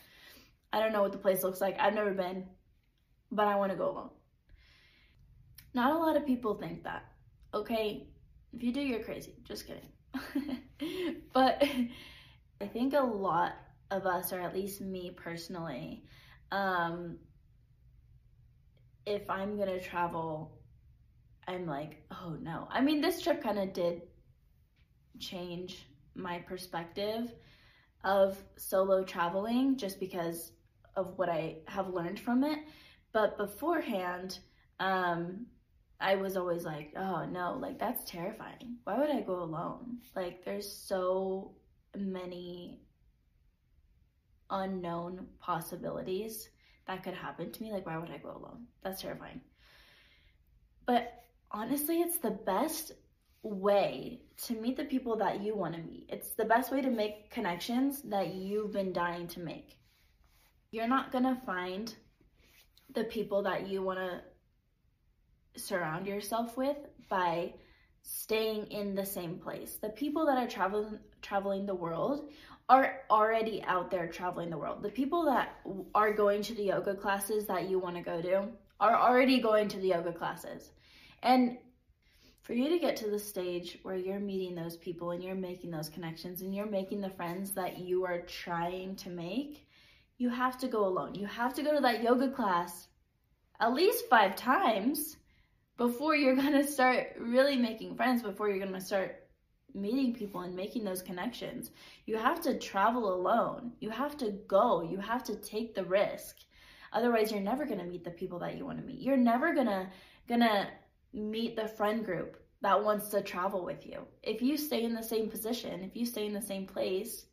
I 0.73 0.79
don't 0.79 0.93
know 0.93 1.01
what 1.01 1.11
the 1.11 1.17
place 1.17 1.43
looks 1.43 1.61
like. 1.61 1.79
I've 1.79 1.93
never 1.93 2.13
been, 2.13 2.45
but 3.31 3.47
I 3.47 3.55
want 3.55 3.71
to 3.71 3.77
go 3.77 3.89
alone. 3.89 4.09
Not 5.73 5.93
a 5.93 5.97
lot 5.97 6.17
of 6.17 6.25
people 6.25 6.55
think 6.55 6.83
that. 6.83 7.05
Okay, 7.53 8.07
if 8.53 8.63
you 8.63 8.73
do, 8.73 8.81
you're 8.81 9.03
crazy. 9.03 9.35
Just 9.43 9.65
kidding. 9.67 10.61
but 11.33 11.63
I 12.61 12.67
think 12.67 12.93
a 12.93 13.01
lot 13.01 13.53
of 13.89 14.05
us, 14.05 14.33
or 14.33 14.39
at 14.39 14.53
least 14.53 14.81
me 14.81 15.11
personally, 15.15 16.03
um, 16.51 17.17
if 19.05 19.29
I'm 19.29 19.57
gonna 19.57 19.79
travel, 19.79 20.59
I'm 21.47 21.65
like, 21.65 22.03
oh 22.11 22.37
no. 22.41 22.67
I 22.69 22.81
mean, 22.81 23.01
this 23.01 23.21
trip 23.21 23.41
kind 23.43 23.59
of 23.59 23.73
did 23.73 24.01
change 25.19 25.87
my 26.15 26.39
perspective 26.39 27.33
of 28.03 28.37
solo 28.57 29.03
traveling 29.03 29.77
just 29.77 29.99
because 29.99 30.51
of 30.95 31.17
what 31.17 31.29
I 31.29 31.57
have 31.67 31.89
learned 31.89 32.19
from 32.19 32.43
it. 32.43 32.59
But 33.13 33.37
beforehand, 33.37 34.39
um, 34.79 35.45
I 35.99 36.15
was 36.15 36.35
always 36.37 36.63
like, 36.63 36.93
oh 36.95 37.25
no, 37.25 37.57
like 37.59 37.77
that's 37.79 38.09
terrifying. 38.09 38.77
Why 38.83 38.97
would 38.97 39.11
I 39.11 39.21
go 39.21 39.41
alone? 39.41 39.99
Like, 40.15 40.43
there's 40.43 40.71
so 40.71 41.53
many 41.95 42.81
unknown 44.49 45.27
possibilities 45.39 46.49
that 46.87 47.03
could 47.03 47.13
happen 47.13 47.51
to 47.51 47.63
me. 47.63 47.71
Like, 47.71 47.85
why 47.85 47.97
would 47.97 48.09
I 48.09 48.17
go 48.17 48.29
alone? 48.29 48.67
That's 48.83 49.01
terrifying. 49.01 49.41
But 50.85 51.23
honestly, 51.51 52.01
it's 52.01 52.17
the 52.17 52.31
best 52.31 52.91
way 53.43 54.21
to 54.45 54.53
meet 54.53 54.77
the 54.77 54.85
people 54.85 55.17
that 55.17 55.41
you 55.41 55.55
want 55.55 55.75
to 55.75 55.81
meet. 55.81 56.07
It's 56.09 56.31
the 56.31 56.45
best 56.45 56.71
way 56.71 56.81
to 56.81 56.89
make 56.89 57.31
connections 57.31 58.01
that 58.03 58.33
you've 58.33 58.71
been 58.71 58.93
dying 58.93 59.27
to 59.29 59.39
make. 59.39 59.77
You're 60.71 60.87
not 60.87 61.11
going 61.11 61.23
to 61.23 61.41
find 61.45 61.93
the 62.93 63.03
people 63.03 63.43
that 63.43 63.67
you 63.67 63.81
want 63.81 63.99
to 63.99 64.21
surround 65.61 66.07
yourself 66.07 66.57
with 66.57 66.77
by 67.09 67.53
staying 68.03 68.67
in 68.71 68.95
the 68.95 69.05
same 69.05 69.37
place. 69.37 69.77
The 69.81 69.89
people 69.89 70.25
that 70.25 70.37
are 70.37 70.47
traveling 70.47 70.99
traveling 71.21 71.65
the 71.65 71.75
world 71.75 72.31
are 72.71 73.01
already 73.09 73.61
out 73.63 73.91
there 73.91 74.07
traveling 74.07 74.49
the 74.49 74.57
world. 74.57 74.81
The 74.81 74.89
people 74.89 75.25
that 75.25 75.57
are 75.93 76.13
going 76.13 76.41
to 76.43 76.55
the 76.55 76.63
yoga 76.63 76.95
classes 76.95 77.45
that 77.47 77.69
you 77.69 77.77
want 77.79 77.97
to 77.97 78.01
go 78.01 78.21
to 78.21 78.47
are 78.79 78.95
already 78.95 79.41
going 79.41 79.67
to 79.67 79.77
the 79.77 79.89
yoga 79.89 80.13
classes. 80.13 80.71
And 81.21 81.57
for 82.43 82.53
you 82.53 82.69
to 82.69 82.79
get 82.79 82.95
to 82.97 83.09
the 83.09 83.19
stage 83.19 83.77
where 83.83 83.97
you're 83.97 84.21
meeting 84.21 84.55
those 84.55 84.77
people 84.77 85.11
and 85.11 85.21
you're 85.21 85.35
making 85.35 85.69
those 85.69 85.89
connections 85.89 86.41
and 86.41 86.55
you're 86.55 86.65
making 86.65 87.01
the 87.01 87.09
friends 87.09 87.51
that 87.51 87.79
you 87.79 88.05
are 88.05 88.21
trying 88.21 88.95
to 88.95 89.09
make, 89.09 89.67
you 90.17 90.29
have 90.29 90.57
to 90.59 90.69
go 90.69 90.85
alone. 90.85 91.13
You 91.13 91.25
have 91.25 91.53
to 91.55 91.63
go 91.63 91.75
to 91.75 91.81
that 91.81 92.01
yoga 92.01 92.31
class 92.31 92.87
at 93.59 93.73
least 93.73 94.05
five 94.09 94.37
times 94.37 95.17
before 95.75 96.15
you're 96.15 96.35
going 96.41 96.53
to 96.53 96.65
start 96.65 97.17
really 97.19 97.57
making 97.57 97.97
friends, 97.97 98.23
before 98.23 98.47
you're 98.47 98.65
going 98.65 98.71
to 98.71 98.79
start 98.79 99.20
meeting 99.73 100.13
people 100.13 100.41
and 100.41 100.55
making 100.55 100.83
those 100.83 101.01
connections. 101.01 101.71
You 102.05 102.17
have 102.17 102.41
to 102.41 102.57
travel 102.57 103.13
alone. 103.13 103.71
You 103.79 103.89
have 103.89 104.17
to 104.17 104.31
go. 104.47 104.81
You 104.81 104.99
have 104.99 105.23
to 105.25 105.35
take 105.35 105.75
the 105.75 105.85
risk. 105.85 106.37
Otherwise, 106.93 107.31
you're 107.31 107.41
never 107.41 107.65
going 107.65 107.79
to 107.79 107.85
meet 107.85 108.03
the 108.03 108.11
people 108.11 108.39
that 108.39 108.57
you 108.57 108.65
want 108.65 108.79
to 108.79 108.85
meet. 108.85 108.99
You're 108.99 109.17
never 109.17 109.53
going 109.53 109.67
to 109.67 109.87
going 110.27 110.41
to 110.41 110.67
meet 111.13 111.55
the 111.55 111.67
friend 111.67 112.05
group 112.05 112.37
that 112.61 112.83
wants 112.83 113.09
to 113.09 113.21
travel 113.21 113.65
with 113.65 113.85
you. 113.85 114.01
If 114.23 114.41
you 114.41 114.57
stay 114.57 114.83
in 114.83 114.93
the 114.93 115.03
same 115.03 115.29
position, 115.29 115.83
if 115.83 115.95
you 115.95 116.05
stay 116.05 116.25
in 116.25 116.33
the 116.33 116.41
same 116.41 116.65
place, 116.65 117.25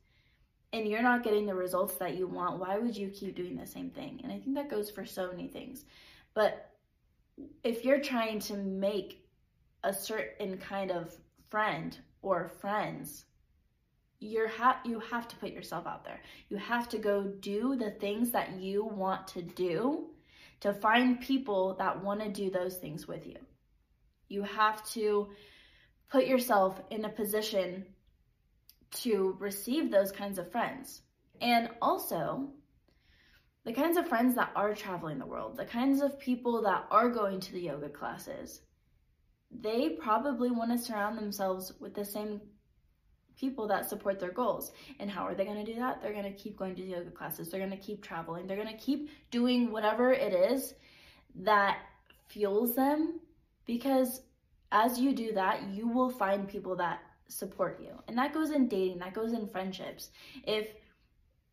and 0.72 0.86
you're 0.86 1.02
not 1.02 1.22
getting 1.22 1.46
the 1.46 1.54
results 1.54 1.94
that 1.96 2.16
you 2.16 2.26
want, 2.26 2.58
why 2.58 2.78
would 2.78 2.96
you 2.96 3.08
keep 3.08 3.34
doing 3.34 3.56
the 3.56 3.66
same 3.66 3.90
thing? 3.90 4.20
And 4.22 4.32
I 4.32 4.38
think 4.38 4.54
that 4.56 4.70
goes 4.70 4.90
for 4.90 5.04
so 5.04 5.30
many 5.30 5.48
things. 5.48 5.84
But 6.34 6.70
if 7.64 7.84
you're 7.84 8.00
trying 8.00 8.38
to 8.40 8.54
make 8.54 9.24
a 9.84 9.92
certain 9.92 10.58
kind 10.58 10.90
of 10.90 11.14
friend 11.48 11.96
or 12.22 12.48
friends, 12.60 13.24
you're 14.20 14.48
ha- 14.48 14.80
you 14.84 15.00
have 15.00 15.28
to 15.28 15.36
put 15.36 15.50
yourself 15.50 15.86
out 15.86 16.04
there. 16.04 16.20
You 16.48 16.56
have 16.56 16.88
to 16.90 16.98
go 16.98 17.22
do 17.22 17.76
the 17.76 17.90
things 17.90 18.30
that 18.32 18.58
you 18.58 18.84
want 18.84 19.28
to 19.28 19.42
do 19.42 20.10
to 20.60 20.72
find 20.74 21.20
people 21.20 21.76
that 21.78 22.02
want 22.02 22.20
to 22.20 22.28
do 22.28 22.50
those 22.50 22.76
things 22.78 23.06
with 23.06 23.26
you. 23.26 23.36
You 24.28 24.42
have 24.42 24.84
to 24.90 25.28
put 26.10 26.26
yourself 26.26 26.80
in 26.90 27.04
a 27.04 27.08
position 27.08 27.86
to 28.90 29.36
receive 29.38 29.90
those 29.90 30.10
kinds 30.10 30.38
of 30.38 30.50
friends. 30.50 31.02
And 31.40 31.68
also, 31.80 32.48
the 33.64 33.72
kinds 33.72 33.96
of 33.96 34.08
friends 34.08 34.34
that 34.34 34.50
are 34.56 34.74
traveling 34.74 35.18
the 35.18 35.26
world, 35.26 35.56
the 35.56 35.64
kinds 35.64 36.00
of 36.00 36.18
people 36.18 36.62
that 36.62 36.86
are 36.90 37.10
going 37.10 37.38
to 37.40 37.52
the 37.52 37.60
yoga 37.60 37.88
classes, 37.88 38.62
they 39.50 39.90
probably 39.90 40.50
want 40.50 40.70
to 40.70 40.78
surround 40.78 41.18
themselves 41.18 41.72
with 41.80 41.94
the 41.94 42.04
same 42.04 42.40
people 43.38 43.68
that 43.68 43.88
support 43.88 44.18
their 44.18 44.32
goals. 44.32 44.72
And 44.98 45.10
how 45.10 45.22
are 45.22 45.34
they 45.34 45.44
going 45.44 45.64
to 45.64 45.72
do 45.72 45.78
that? 45.78 46.02
They're 46.02 46.12
going 46.12 46.24
to 46.24 46.32
keep 46.32 46.56
going 46.56 46.74
to 46.74 46.82
yoga 46.82 47.10
classes. 47.10 47.50
They're 47.50 47.60
going 47.60 47.70
to 47.70 47.76
keep 47.76 48.02
traveling. 48.02 48.46
They're 48.46 48.56
going 48.56 48.68
to 48.68 48.84
keep 48.84 49.10
doing 49.30 49.70
whatever 49.70 50.12
it 50.12 50.32
is 50.32 50.74
that 51.36 51.78
fuels 52.26 52.74
them 52.74 53.20
because 53.64 54.22
as 54.72 54.98
you 54.98 55.14
do 55.14 55.32
that, 55.32 55.62
you 55.70 55.88
will 55.88 56.10
find 56.10 56.48
people 56.48 56.76
that 56.76 57.00
support 57.28 57.80
you. 57.80 57.90
And 58.08 58.18
that 58.18 58.34
goes 58.34 58.50
in 58.50 58.68
dating, 58.68 58.98
that 58.98 59.14
goes 59.14 59.32
in 59.32 59.46
friendships. 59.46 60.10
If 60.44 60.68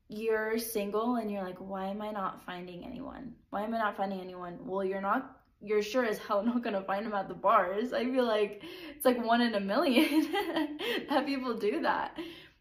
you're 0.08 0.58
single 0.58 1.16
and 1.16 1.32
you're 1.32 1.44
like, 1.44 1.58
why 1.58 1.88
am 1.88 2.02
I 2.02 2.12
not 2.12 2.46
finding 2.46 2.86
anyone? 2.86 3.34
Why 3.50 3.64
am 3.64 3.74
I 3.74 3.80
not 3.80 3.98
finding 3.98 4.22
anyone? 4.22 4.58
Well, 4.62 4.84
you're 4.84 5.02
not 5.02 5.35
you're 5.62 5.81
sure 5.81 6.05
as 6.05 6.17
hell 6.17 6.43
not 6.43 6.63
gonna 6.63 6.83
find 6.83 7.05
them 7.05 7.13
at 7.13 7.27
the 7.27 7.33
bars. 7.33 7.93
I 7.93 8.05
feel 8.05 8.25
like 8.25 8.63
it's 8.95 9.05
like 9.05 9.24
one 9.24 9.41
in 9.41 9.55
a 9.55 9.59
million 9.59 10.31
that 11.09 11.25
people 11.25 11.57
do 11.57 11.81
that, 11.81 12.17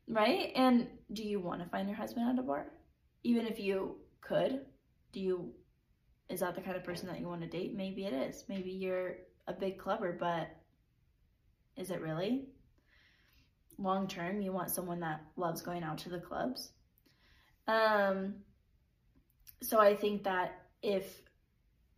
right? 0.09 0.53
And 0.55 0.89
do 1.13 1.23
you 1.23 1.41
want 1.41 1.63
to 1.63 1.69
find 1.69 1.89
your 1.89 1.97
husband 1.97 2.29
at 2.29 2.43
a 2.43 2.47
bar? 2.47 2.67
Even 3.23 3.47
if 3.47 3.59
you 3.59 3.97
could, 4.21 4.61
do 5.13 5.21
you, 5.21 5.53
is 6.29 6.41
that 6.41 6.55
the 6.55 6.61
kind 6.61 6.77
of 6.77 6.85
person 6.85 7.09
that 7.09 7.21
you 7.21 7.27
want 7.27 7.43
to 7.43 7.47
date? 7.47 7.75
Maybe 7.75 8.05
it 8.05 8.13
is. 8.13 8.45
Maybe 8.49 8.71
you're 8.71 9.17
a 9.47 9.53
big 9.53 9.79
clubber, 9.79 10.17
but 10.19 10.49
is 11.77 11.91
it 11.91 12.01
really? 12.01 12.47
Long 13.79 14.07
term, 14.07 14.41
you 14.41 14.53
want 14.53 14.71
someone 14.71 15.01
that 15.01 15.23
loves 15.37 15.63
going 15.63 15.83
out 15.83 15.99
to 15.99 16.09
the 16.09 16.21
clubs. 16.21 16.71
Um, 17.67 18.37
so 19.63 19.81
I 19.81 19.97
think 19.97 20.25
that 20.25 20.63
if 20.83 21.23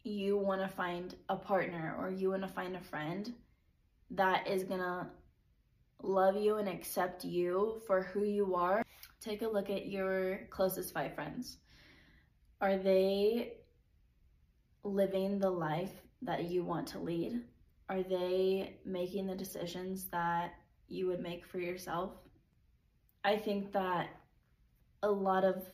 you 0.07 0.37
want 0.39 0.61
to 0.61 0.69
find 0.69 1.15
a 1.29 1.37
partner 1.37 1.97
or 1.99 2.11
you 2.11 2.31
want 2.31 2.43
to 2.43 2.49
find 2.49 2.77
a 2.77 2.81
friend 2.81 3.33
that 4.11 4.47
is 4.47 4.63
going 4.63 4.81
to 4.81 5.07
love 6.03 6.37
you 6.37 6.57
and 6.57 6.69
accept 6.69 7.25
you 7.25 7.81
for 7.87 8.03
who 8.03 8.25
you 8.25 8.55
are, 8.55 8.83
take 9.21 9.43
a 9.43 9.49
look 9.49 9.71
at 9.71 9.87
your 9.87 10.41
closest 10.51 10.95
five 10.95 11.15
friends. 11.15 11.59
Are 12.61 12.77
they 12.77 13.55
living 14.85 15.39
the 15.39 15.51
life 15.51 15.93
that 16.23 16.45
you 16.45 16.65
want 16.65 16.87
to 16.89 16.99
lead? 16.99 17.43
Are 17.89 18.03
they 18.03 18.77
making 18.85 19.27
the 19.27 19.35
decisions 19.35 20.05
that 20.07 20.55
you 20.89 21.07
would 21.09 21.21
make 21.21 21.47
for 21.47 21.59
yourself? 21.59 22.13
I 23.25 23.37
think 23.37 23.73
that 23.73 24.09
a 25.03 25.11
lot 25.11 25.45
of 25.45 25.65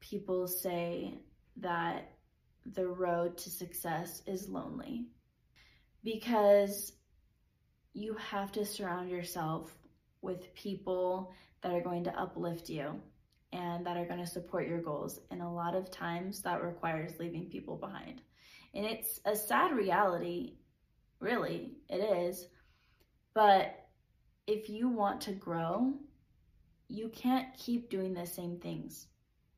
people 0.00 0.48
say 0.48 1.18
that 1.58 2.11
the 2.64 2.86
road 2.86 3.36
to 3.38 3.50
success 3.50 4.22
is 4.26 4.48
lonely 4.48 5.06
because 6.04 6.92
you 7.94 8.14
have 8.14 8.52
to 8.52 8.64
surround 8.64 9.10
yourself 9.10 9.76
with 10.22 10.54
people 10.54 11.32
that 11.62 11.72
are 11.72 11.80
going 11.80 12.04
to 12.04 12.18
uplift 12.18 12.68
you 12.68 13.00
and 13.52 13.84
that 13.84 13.96
are 13.96 14.06
going 14.06 14.20
to 14.20 14.26
support 14.26 14.66
your 14.66 14.80
goals. 14.80 15.20
And 15.30 15.42
a 15.42 15.48
lot 15.48 15.74
of 15.74 15.90
times 15.90 16.40
that 16.42 16.62
requires 16.62 17.18
leaving 17.18 17.50
people 17.50 17.76
behind. 17.76 18.22
And 18.74 18.86
it's 18.86 19.20
a 19.26 19.36
sad 19.36 19.72
reality, 19.72 20.54
really, 21.20 21.72
it 21.88 21.96
is. 21.96 22.46
But 23.34 23.74
if 24.46 24.68
you 24.68 24.88
want 24.88 25.20
to 25.22 25.32
grow, 25.32 25.92
you 26.88 27.10
can't 27.10 27.54
keep 27.56 27.90
doing 27.90 28.14
the 28.14 28.26
same 28.26 28.58
things 28.58 29.08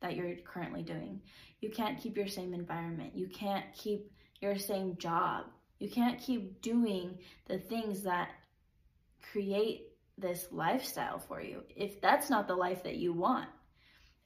that 0.04 0.16
you're 0.16 0.36
currently 0.44 0.82
doing. 0.82 1.18
You 1.62 1.70
can't 1.70 1.98
keep 1.98 2.14
your 2.14 2.28
same 2.28 2.52
environment. 2.52 3.16
You 3.16 3.26
can't 3.26 3.64
keep 3.72 4.12
your 4.42 4.58
same 4.58 4.98
job. 4.98 5.46
You 5.78 5.88
can't 5.88 6.20
keep 6.20 6.60
doing 6.60 7.16
the 7.48 7.58
things 7.58 8.02
that 8.02 8.28
create 9.32 9.88
this 10.18 10.46
lifestyle 10.52 11.18
for 11.18 11.40
you 11.40 11.62
if 11.74 12.02
that's 12.02 12.28
not 12.28 12.46
the 12.46 12.54
life 12.54 12.82
that 12.84 12.96
you 12.96 13.14
want. 13.14 13.48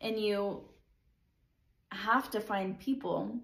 And 0.01 0.19
you 0.19 0.65
have 1.93 2.29
to 2.33 2.41
find 2.41 2.79
people 2.81 3.39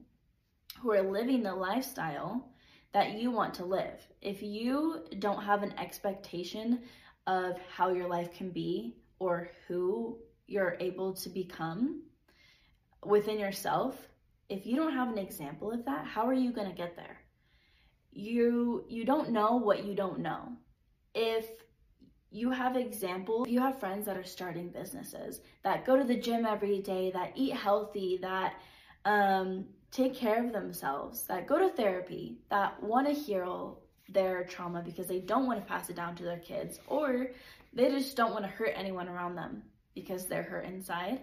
who 0.81 0.91
are 0.91 1.03
living 1.03 1.45
the 1.45 1.55
lifestyle 1.55 2.51
that 2.93 3.13
you 3.15 3.31
want 3.31 3.55
to 3.55 3.65
live. 3.65 4.01
If 4.21 4.43
you 4.43 5.05
don't 5.21 5.43
have 5.43 5.63
an 5.63 5.79
expectation 5.79 6.83
of 7.29 7.57
how 7.73 7.91
your 7.91 8.09
life 8.09 8.33
can 8.33 8.51
be 8.51 8.97
or 9.21 9.51
who 9.69 10.19
you're 10.49 10.77
able 10.81 11.15
to 11.15 11.29
become, 11.29 12.03
within 13.07 13.39
yourself, 13.39 13.97
if 14.49 14.67
you 14.67 14.77
don't 14.77 14.93
have 14.93 15.09
an 15.09 15.19
example 15.19 15.73
of 15.73 15.85
that, 15.85 16.07
how 16.07 16.27
are 16.27 16.35
you 16.35 16.53
going 16.53 16.69
to 16.69 16.77
get 16.77 16.97
there? 16.97 17.19
You 18.13 18.85
you 18.89 19.05
don't 19.05 19.31
know 19.31 19.57
what 19.57 19.85
you 19.85 19.95
don't 19.95 20.21
know. 20.21 20.53
If 21.15 21.47
you 22.31 22.51
have 22.51 22.77
examples, 22.77 23.49
you 23.49 23.61
have 23.61 23.79
friends 23.79 24.07
that 24.07 24.17
are 24.17 24.25
starting 24.25 24.69
businesses, 24.69 25.41
that 25.63 25.85
go 25.85 25.97
to 25.97 26.05
the 26.05 26.17
gym 26.17 26.45
every 26.45 26.81
day, 26.81 27.11
that 27.13 27.33
eat 27.35 27.55
healthy, 27.55 28.19
that 28.23 28.55
um, 29.05 29.67
take 29.91 30.15
care 30.15 30.45
of 30.45 30.53
themselves, 30.53 31.23
that 31.27 31.47
go 31.47 31.59
to 31.59 31.69
therapy, 31.71 32.39
that 32.51 32.81
want 32.83 33.07
to 33.07 33.13
heal 33.13 33.81
their 34.09 34.45
trauma 34.45 34.83
because 34.83 35.07
they 35.07 35.21
don't 35.21 35.47
want 35.47 35.61
to 35.61 35.67
pass 35.67 35.89
it 35.91 35.97
down 35.97 36.15
to 36.17 36.25
their 36.25 36.39
kids, 36.39 36.79
or 36.87 37.29
they 37.73 37.89
just 37.89 38.17
don't 38.17 38.33
want 38.33 38.45
to 38.45 38.51
hurt 38.51 38.73
anyone 38.77 39.09
around 39.09 39.35
them 39.35 39.63
because 39.95 40.27
they're 40.27 40.43
hurt 40.43 40.65
inside 40.67 41.21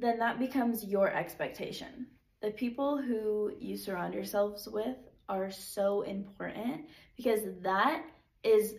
then 0.00 0.18
that 0.18 0.38
becomes 0.38 0.84
your 0.84 1.12
expectation. 1.12 2.06
The 2.42 2.50
people 2.50 3.00
who 3.00 3.52
you 3.58 3.76
surround 3.76 4.14
yourselves 4.14 4.66
with 4.66 4.96
are 5.28 5.50
so 5.50 6.02
important 6.02 6.86
because 7.16 7.40
that 7.62 8.04
is 8.42 8.76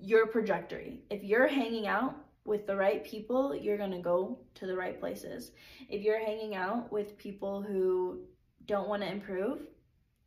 your 0.00 0.26
trajectory. 0.28 1.02
If 1.10 1.24
you're 1.24 1.48
hanging 1.48 1.86
out 1.86 2.14
with 2.44 2.66
the 2.66 2.76
right 2.76 3.04
people, 3.04 3.54
you're 3.54 3.76
going 3.76 3.92
to 3.92 3.98
go 3.98 4.38
to 4.54 4.66
the 4.66 4.76
right 4.76 4.98
places. 4.98 5.52
If 5.88 6.02
you're 6.02 6.24
hanging 6.24 6.54
out 6.54 6.92
with 6.92 7.18
people 7.18 7.62
who 7.62 8.20
don't 8.66 8.88
want 8.88 9.02
to 9.02 9.10
improve, 9.10 9.60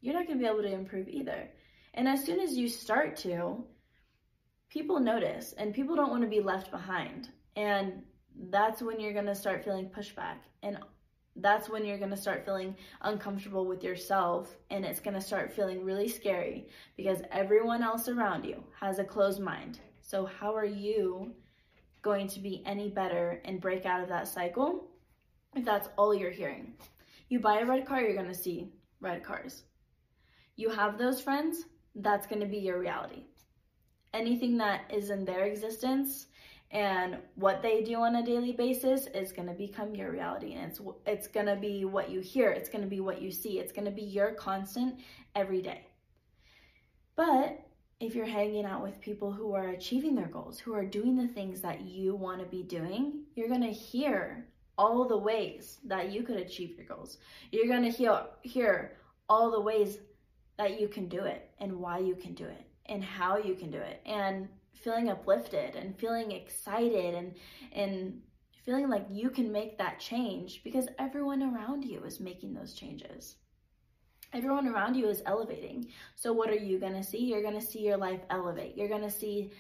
you're 0.01 0.13
not 0.13 0.27
going 0.27 0.39
to 0.39 0.43
be 0.43 0.49
able 0.49 0.63
to 0.63 0.73
improve 0.73 1.07
either. 1.07 1.49
And 1.93 2.07
as 2.07 2.23
soon 2.23 2.39
as 2.39 2.55
you 2.55 2.69
start 2.69 3.15
to, 3.17 3.63
people 4.69 4.99
notice 4.99 5.53
and 5.53 5.73
people 5.73 5.95
don't 5.95 6.09
want 6.09 6.23
to 6.23 6.29
be 6.29 6.41
left 6.41 6.71
behind. 6.71 7.29
And 7.55 8.03
that's 8.49 8.81
when 8.81 8.99
you're 8.99 9.13
going 9.13 9.25
to 9.25 9.35
start 9.35 9.63
feeling 9.63 9.89
pushback 9.89 10.37
and 10.63 10.77
that's 11.37 11.69
when 11.69 11.85
you're 11.85 11.97
going 11.97 12.11
to 12.11 12.17
start 12.17 12.43
feeling 12.43 12.75
uncomfortable 13.01 13.65
with 13.65 13.83
yourself 13.83 14.55
and 14.69 14.83
it's 14.83 14.99
going 14.99 15.13
to 15.13 15.21
start 15.21 15.53
feeling 15.53 15.83
really 15.83 16.07
scary 16.07 16.67
because 16.97 17.21
everyone 17.31 17.83
else 17.83 18.09
around 18.09 18.43
you 18.43 18.63
has 18.79 18.99
a 18.99 19.03
closed 19.03 19.39
mind. 19.39 19.79
So 20.01 20.25
how 20.25 20.53
are 20.53 20.65
you 20.65 21.31
going 22.01 22.27
to 22.27 22.39
be 22.39 22.63
any 22.65 22.89
better 22.89 23.41
and 23.45 23.61
break 23.61 23.85
out 23.85 24.01
of 24.01 24.09
that 24.09 24.27
cycle 24.27 24.89
if 25.55 25.63
that's 25.63 25.89
all 25.97 26.13
you're 26.13 26.31
hearing? 26.31 26.73
You 27.29 27.39
buy 27.39 27.59
a 27.59 27.65
red 27.65 27.85
car, 27.85 28.01
you're 28.01 28.15
going 28.15 28.27
to 28.27 28.33
see 28.33 28.73
red 28.99 29.23
cars. 29.23 29.63
You 30.57 30.69
have 30.69 30.97
those 30.97 31.21
friends, 31.21 31.63
that's 31.95 32.27
going 32.27 32.41
to 32.41 32.47
be 32.47 32.57
your 32.57 32.79
reality. 32.79 33.23
Anything 34.13 34.57
that 34.57 34.81
is 34.93 35.11
in 35.11 35.23
their 35.23 35.45
existence 35.45 36.27
and 36.71 37.17
what 37.35 37.61
they 37.61 37.83
do 37.83 37.95
on 37.95 38.15
a 38.15 38.25
daily 38.25 38.53
basis 38.53 39.07
is 39.07 39.31
going 39.31 39.47
to 39.47 39.53
become 39.53 39.93
your 39.93 40.11
reality. 40.11 40.53
And 40.53 40.71
it's 40.71 40.81
it's 41.05 41.27
going 41.27 41.47
to 41.47 41.55
be 41.55 41.85
what 41.85 42.09
you 42.09 42.21
hear. 42.21 42.51
It's 42.51 42.69
going 42.69 42.83
to 42.83 42.89
be 42.89 43.01
what 43.01 43.21
you 43.21 43.31
see. 43.31 43.59
It's 43.59 43.73
going 43.73 43.85
to 43.85 43.91
be 43.91 44.03
your 44.03 44.31
constant 44.31 44.99
every 45.35 45.61
day. 45.61 45.85
But 47.15 47.59
if 47.99 48.15
you're 48.15 48.25
hanging 48.25 48.65
out 48.65 48.81
with 48.81 48.99
people 49.01 49.31
who 49.31 49.53
are 49.53 49.69
achieving 49.69 50.15
their 50.15 50.27
goals 50.27 50.57
who 50.57 50.73
are 50.73 50.85
doing 50.85 51.15
the 51.15 51.27
things 51.27 51.61
that 51.61 51.81
you 51.81 52.15
want 52.15 52.39
to 52.39 52.47
be 52.47 52.63
doing 52.63 53.25
you're 53.35 53.47
going 53.47 53.61
to 53.61 53.67
hear 53.67 54.47
all 54.81 55.07
the 55.07 55.17
ways 55.17 55.77
that 55.83 56.11
you 56.11 56.23
could 56.23 56.37
achieve 56.37 56.75
your 56.75 56.87
goals. 56.87 57.19
You're 57.51 57.67
going 57.67 57.83
to 57.83 57.91
hear 57.91 58.21
hear 58.41 58.97
all 59.29 59.51
the 59.51 59.61
ways 59.61 59.99
that 60.57 60.79
you 60.79 60.87
can 60.87 61.07
do 61.07 61.21
it 61.23 61.51
and 61.59 61.77
why 61.77 61.99
you 61.99 62.15
can 62.15 62.33
do 62.33 62.45
it 62.45 62.65
and 62.87 63.03
how 63.03 63.37
you 63.37 63.53
can 63.53 63.69
do 63.69 63.77
it. 63.77 64.01
And 64.05 64.47
feeling 64.73 65.09
uplifted 65.09 65.75
and 65.75 65.97
feeling 65.97 66.31
excited 66.31 67.15
and 67.15 67.35
and 67.71 68.21
feeling 68.65 68.89
like 68.89 69.05
you 69.09 69.29
can 69.29 69.51
make 69.51 69.77
that 69.77 69.99
change 69.99 70.63
because 70.63 70.87
everyone 70.99 71.41
around 71.41 71.83
you 71.83 72.03
is 72.03 72.19
making 72.19 72.53
those 72.53 72.73
changes. 72.73 73.35
Everyone 74.33 74.67
around 74.67 74.95
you 74.95 75.09
is 75.09 75.23
elevating. 75.25 75.87
So 76.15 76.31
what 76.31 76.49
are 76.49 76.55
you 76.55 76.79
going 76.79 76.93
to 76.93 77.03
see? 77.03 77.17
You're 77.17 77.41
going 77.41 77.59
to 77.59 77.65
see 77.65 77.79
your 77.79 77.97
life 77.97 78.21
elevate. 78.29 78.77
You're 78.77 78.87
going 78.87 79.01
to 79.01 79.09
see 79.09 79.51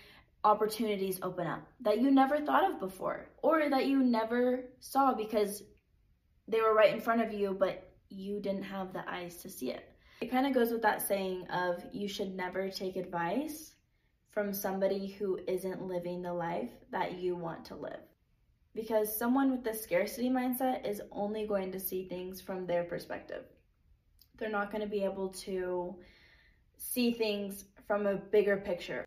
opportunities 0.43 1.19
open 1.21 1.45
up 1.45 1.67
that 1.81 1.99
you 1.99 2.09
never 2.09 2.39
thought 2.39 2.69
of 2.69 2.79
before 2.79 3.29
or 3.43 3.69
that 3.69 3.85
you 3.85 4.03
never 4.03 4.65
saw 4.79 5.13
because 5.13 5.61
they 6.47 6.61
were 6.61 6.73
right 6.73 6.93
in 6.93 6.99
front 6.99 7.21
of 7.21 7.31
you 7.31 7.55
but 7.59 7.91
you 8.09 8.39
didn't 8.39 8.63
have 8.63 8.91
the 8.91 9.07
eyes 9.09 9.37
to 9.37 9.49
see 9.49 9.71
it. 9.71 9.89
It 10.19 10.31
kind 10.31 10.47
of 10.47 10.53
goes 10.53 10.71
with 10.71 10.81
that 10.81 11.07
saying 11.07 11.47
of 11.49 11.83
you 11.91 12.07
should 12.07 12.35
never 12.35 12.69
take 12.69 12.95
advice 12.95 13.70
from 14.31 14.53
somebody 14.53 15.07
who 15.07 15.39
isn't 15.47 15.85
living 15.85 16.21
the 16.21 16.33
life 16.33 16.71
that 16.91 17.19
you 17.19 17.35
want 17.35 17.65
to 17.65 17.75
live. 17.75 17.99
Because 18.73 19.15
someone 19.15 19.51
with 19.51 19.63
the 19.63 19.73
scarcity 19.73 20.29
mindset 20.29 20.87
is 20.87 21.01
only 21.11 21.45
going 21.45 21.71
to 21.73 21.79
see 21.79 22.07
things 22.07 22.39
from 22.39 22.65
their 22.65 22.85
perspective. 22.85 23.43
They're 24.37 24.49
not 24.49 24.71
going 24.71 24.81
to 24.81 24.89
be 24.89 25.03
able 25.03 25.29
to 25.29 25.95
see 26.77 27.11
things 27.11 27.65
from 27.85 28.07
a 28.07 28.15
bigger 28.15 28.57
picture. 28.57 29.05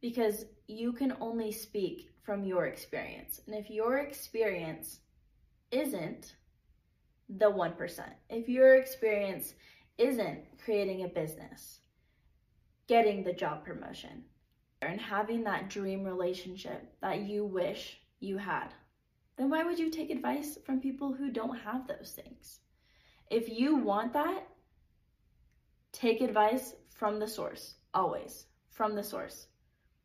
Because 0.00 0.46
you 0.66 0.92
can 0.92 1.14
only 1.20 1.52
speak 1.52 2.08
from 2.22 2.42
your 2.42 2.66
experience. 2.66 3.42
And 3.46 3.54
if 3.54 3.68
your 3.68 3.98
experience 3.98 5.00
isn't 5.70 6.36
the 7.28 7.50
1%, 7.50 8.00
if 8.30 8.48
your 8.48 8.76
experience 8.76 9.52
isn't 9.98 10.44
creating 10.64 11.04
a 11.04 11.08
business, 11.08 11.79
getting 12.90 13.22
the 13.22 13.32
job 13.32 13.64
promotion, 13.64 14.24
and 14.82 15.00
having 15.00 15.44
that 15.44 15.70
dream 15.70 16.02
relationship 16.02 16.92
that 17.00 17.20
you 17.20 17.44
wish 17.44 18.00
you 18.18 18.36
had, 18.36 18.74
then 19.36 19.48
why 19.48 19.62
would 19.62 19.78
you 19.78 19.90
take 19.92 20.10
advice 20.10 20.58
from 20.66 20.80
people 20.80 21.12
who 21.12 21.30
don't 21.30 21.56
have 21.56 21.86
those 21.86 22.18
things? 22.20 22.58
If 23.30 23.48
you 23.48 23.76
want 23.76 24.12
that, 24.14 24.48
take 25.92 26.20
advice 26.20 26.74
from 26.88 27.20
the 27.20 27.28
source, 27.28 27.76
always 27.94 28.46
from 28.70 28.96
the 28.96 29.04
source. 29.04 29.46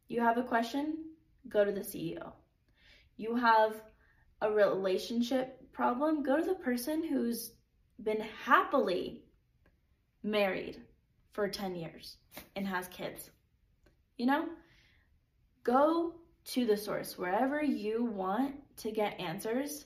You 0.07 0.21
have 0.21 0.37
a 0.37 0.43
question, 0.43 1.05
go 1.49 1.65
to 1.65 1.71
the 1.71 1.79
CEO. 1.79 2.33
You 3.17 3.35
have 3.35 3.81
a 4.43 4.51
relationship 4.51 5.71
problem, 5.73 6.21
go 6.21 6.37
to 6.37 6.45
the 6.45 6.53
person 6.69 7.03
who's 7.03 7.53
been 8.03 8.21
happily 8.43 9.23
married 10.21 10.84
for 11.35 11.49
10 11.49 11.75
years 11.75 12.15
and 12.55 12.65
has 12.65 12.87
kids. 12.87 13.29
You 14.17 14.25
know, 14.25 14.47
go 15.65 16.15
to 16.45 16.65
the 16.65 16.77
source. 16.77 17.17
Wherever 17.17 17.61
you 17.61 18.05
want 18.05 18.55
to 18.77 18.91
get 18.91 19.19
answers, 19.19 19.85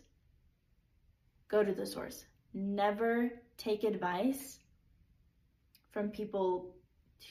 go 1.50 1.64
to 1.64 1.74
the 1.74 1.88
source. 1.88 2.26
Never 2.54 3.32
take 3.58 3.84
advice 3.84 4.60
from 5.92 6.10
people 6.10 6.76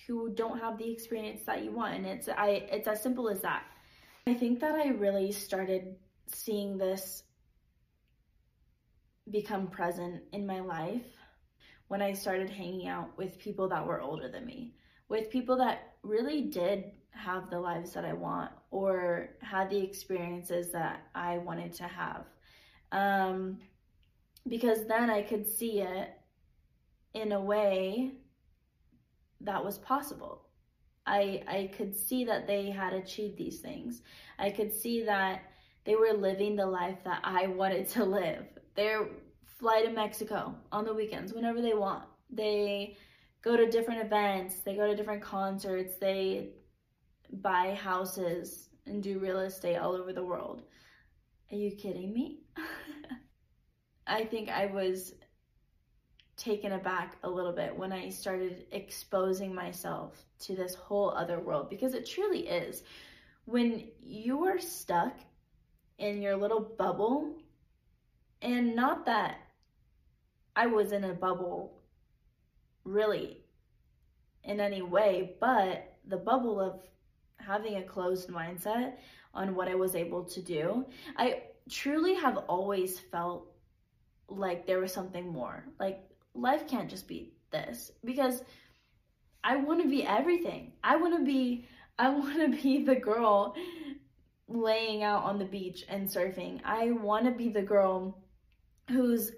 who 0.07 0.35
don't 0.35 0.59
have 0.59 0.79
the 0.79 0.91
experience 0.91 1.43
that 1.47 1.63
you 1.63 1.71
want. 1.71 1.95
And 1.95 2.07
it's 2.07 2.29
I 2.29 2.67
it's 2.73 2.89
as 2.89 3.01
simple 3.01 3.29
as 3.29 3.41
that. 3.43 3.63
I 4.27 4.35
think 4.35 4.59
that 4.61 4.75
I 4.75 4.89
really 4.89 5.31
started 5.31 5.95
seeing 6.27 6.77
this 6.77 7.23
become 9.31 9.69
present 9.69 10.23
in 10.33 10.45
my 10.45 10.61
life 10.61 11.18
when 11.89 12.03
I 12.03 12.13
started 12.13 12.51
hanging 12.51 12.87
out 12.87 13.17
with 13.17 13.39
people 13.39 13.69
that 13.69 13.87
were 13.87 14.01
older 14.01 14.29
than 14.29 14.47
me, 14.47 14.75
with 15.09 15.31
people 15.31 15.57
that 15.59 15.95
really 16.03 16.43
did 16.43 16.93
have 17.11 17.51
the 17.51 17.59
lives 17.59 17.93
that 17.93 18.05
I 18.05 18.13
want 18.13 18.51
or 18.71 19.31
had 19.41 19.71
the 19.71 19.83
experiences 19.83 20.71
that 20.73 21.03
I 21.15 21.39
wanted 21.39 21.73
to 21.75 21.85
have. 21.85 22.25
Um, 22.93 23.59
because 24.47 24.87
then 24.87 25.11
I 25.11 25.23
could 25.23 25.47
see 25.47 25.81
it 25.81 26.11
in 27.15 27.33
a 27.33 27.41
way 27.41 28.13
that 29.41 29.65
was 29.65 29.79
possible. 29.79 30.45
I, 31.07 31.43
I 31.49 31.71
could 31.77 31.97
see 31.97 32.25
that 32.25 32.47
they 32.47 32.71
had 32.71 32.93
achieved 32.93 33.39
these 33.39 33.61
things. 33.61 34.03
I 34.39 34.51
could 34.51 34.73
see 34.73 35.05
that 35.05 35.43
they 35.85 35.97
were 35.97 36.13
living 36.13 36.55
the 36.55 36.67
life 36.67 36.99
that 37.05 37.21
I 37.25 37.47
wanted 37.47 37.89
to 37.91 38.05
live. 38.05 38.45
They're 38.77 39.09
fly 39.59 39.83
to 39.83 39.91
Mexico 39.91 40.55
on 40.73 40.85
the 40.85 40.95
weekends 40.95 41.33
whenever 41.33 41.61
they 41.61 41.75
want. 41.75 42.05
They 42.31 42.97
go 43.43 43.57
to 43.57 43.69
different 43.71 44.05
events, 44.05 44.61
they 44.61 44.75
go 44.75 44.87
to 44.87 44.97
different 44.97 45.23
concerts, 45.23 45.97
they 45.97 46.51
buy 47.33 47.75
houses 47.75 48.69
and 48.87 49.03
do 49.03 49.19
real 49.19 49.41
estate 49.41 49.77
all 49.77 49.95
over 49.95 50.13
the 50.13 50.25
world. 50.25 50.63
Are 51.51 51.57
you 51.57 51.71
kidding 51.73 52.13
me? 52.13 52.41
I 54.07 54.25
think 54.25 54.49
I 54.49 54.67
was 54.67 55.15
taken 56.37 56.73
aback 56.73 57.17
a 57.25 57.29
little 57.29 57.53
bit 57.53 57.77
when 57.77 57.93
I 57.93 58.09
started 58.09 58.67
exposing 58.71 59.55
myself 59.55 60.25
to 60.41 60.55
this 60.55 60.75
whole 60.75 61.11
other 61.11 61.41
world 61.41 61.69
because 61.69 61.95
it 61.95 62.07
truly 62.07 62.49
is. 62.49 62.85
When 63.45 63.89
you 64.01 64.45
are 64.45 64.59
stuck 64.59 65.19
in 65.99 66.23
your 66.23 66.37
little 66.37 66.61
bubble, 66.61 67.35
and 68.41 68.77
not 68.77 69.05
that 69.07 69.39
I 70.59 70.67
was 70.67 70.91
in 70.91 71.05
a 71.05 71.15
bubble 71.15 71.79
really 72.83 73.45
in 74.43 74.59
any 74.59 74.83
way, 74.83 75.37
but 75.41 75.97
the 76.09 76.17
bubble 76.17 76.59
of 76.61 76.81
having 77.37 77.77
a 77.77 77.83
closed 77.85 78.29
mindset 78.29 78.95
on 79.33 79.55
what 79.55 79.69
I 79.69 79.77
was 79.77 79.95
able 79.95 80.25
to 80.25 80.43
do, 80.43 80.85
I 81.17 81.43
truly 81.71 82.15
have 82.15 82.39
always 82.49 82.99
felt 82.99 83.53
like 84.29 84.67
there 84.67 84.81
was 84.81 84.93
something 84.93 85.29
more. 85.29 85.65
Like 85.79 86.03
life 86.35 86.67
can't 86.67 86.91
just 86.91 87.07
be 87.07 87.35
this 87.53 87.93
because 88.05 88.43
I 89.45 89.59
want 89.59 89.81
to 89.81 89.89
be 89.89 90.05
everything. 90.05 90.73
I 90.83 90.97
want 90.97 91.17
to 91.17 91.25
be 91.25 91.69
I 92.01 92.09
want 92.09 92.35
to 92.41 92.49
be 92.63 92.85
the 92.85 92.97
girl 92.97 93.55
laying 94.49 95.05
out 95.05 95.23
on 95.23 95.39
the 95.39 95.45
beach 95.45 95.85
and 95.89 96.09
surfing. 96.09 96.61
I 96.65 96.91
want 96.91 97.27
to 97.27 97.31
be 97.31 97.49
the 97.49 97.63
girl 97.63 98.19
who's 98.89 99.31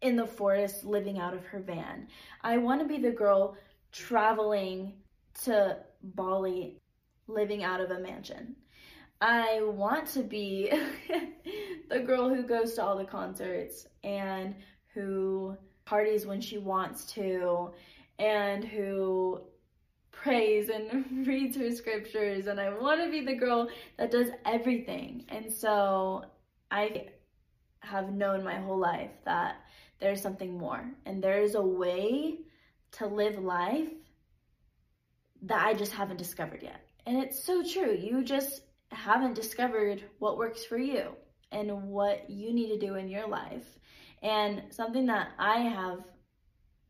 in 0.00 0.16
the 0.16 0.26
forest 0.26 0.84
living 0.84 1.18
out 1.18 1.34
of 1.34 1.44
her 1.46 1.60
van. 1.60 2.08
I 2.42 2.56
want 2.58 2.80
to 2.80 2.86
be 2.86 2.98
the 2.98 3.10
girl 3.10 3.56
traveling 3.92 4.92
to 5.44 5.78
Bali 6.02 6.78
living 7.26 7.64
out 7.64 7.80
of 7.80 7.90
a 7.90 7.98
mansion. 7.98 8.56
I 9.20 9.60
want 9.62 10.06
to 10.08 10.22
be 10.22 10.72
the 11.90 12.00
girl 12.00 12.28
who 12.28 12.42
goes 12.42 12.74
to 12.74 12.84
all 12.84 12.96
the 12.96 13.04
concerts 13.04 13.86
and 14.04 14.54
who 14.94 15.56
parties 15.84 16.26
when 16.26 16.40
she 16.40 16.58
wants 16.58 17.06
to 17.12 17.72
and 18.18 18.64
who 18.64 19.40
prays 20.12 20.68
and 20.68 21.04
reads 21.26 21.56
her 21.56 21.70
scriptures 21.70 22.46
and 22.46 22.60
I 22.60 22.70
want 22.70 23.02
to 23.02 23.10
be 23.10 23.24
the 23.24 23.34
girl 23.34 23.68
that 23.96 24.10
does 24.10 24.28
everything. 24.46 25.24
And 25.28 25.52
so 25.52 26.24
I 26.70 27.06
have 27.80 28.12
known 28.12 28.44
my 28.44 28.56
whole 28.56 28.78
life 28.78 29.10
that 29.24 29.56
there's 30.00 30.22
something 30.22 30.56
more 30.56 30.84
and 31.06 31.22
there 31.22 31.42
is 31.42 31.54
a 31.54 31.62
way 31.62 32.38
to 32.92 33.06
live 33.06 33.38
life 33.38 33.88
that 35.42 35.66
I 35.66 35.74
just 35.74 35.92
haven't 35.92 36.16
discovered 36.16 36.62
yet. 36.62 36.80
And 37.06 37.18
it's 37.18 37.42
so 37.42 37.62
true. 37.62 37.94
You 37.94 38.24
just 38.24 38.62
haven't 38.90 39.34
discovered 39.34 40.02
what 40.18 40.38
works 40.38 40.64
for 40.64 40.78
you 40.78 41.10
and 41.52 41.84
what 41.84 42.28
you 42.28 42.52
need 42.52 42.68
to 42.68 42.78
do 42.78 42.96
in 42.96 43.08
your 43.08 43.28
life. 43.28 43.78
And 44.22 44.62
something 44.70 45.06
that 45.06 45.28
I 45.38 45.60
have 45.60 46.00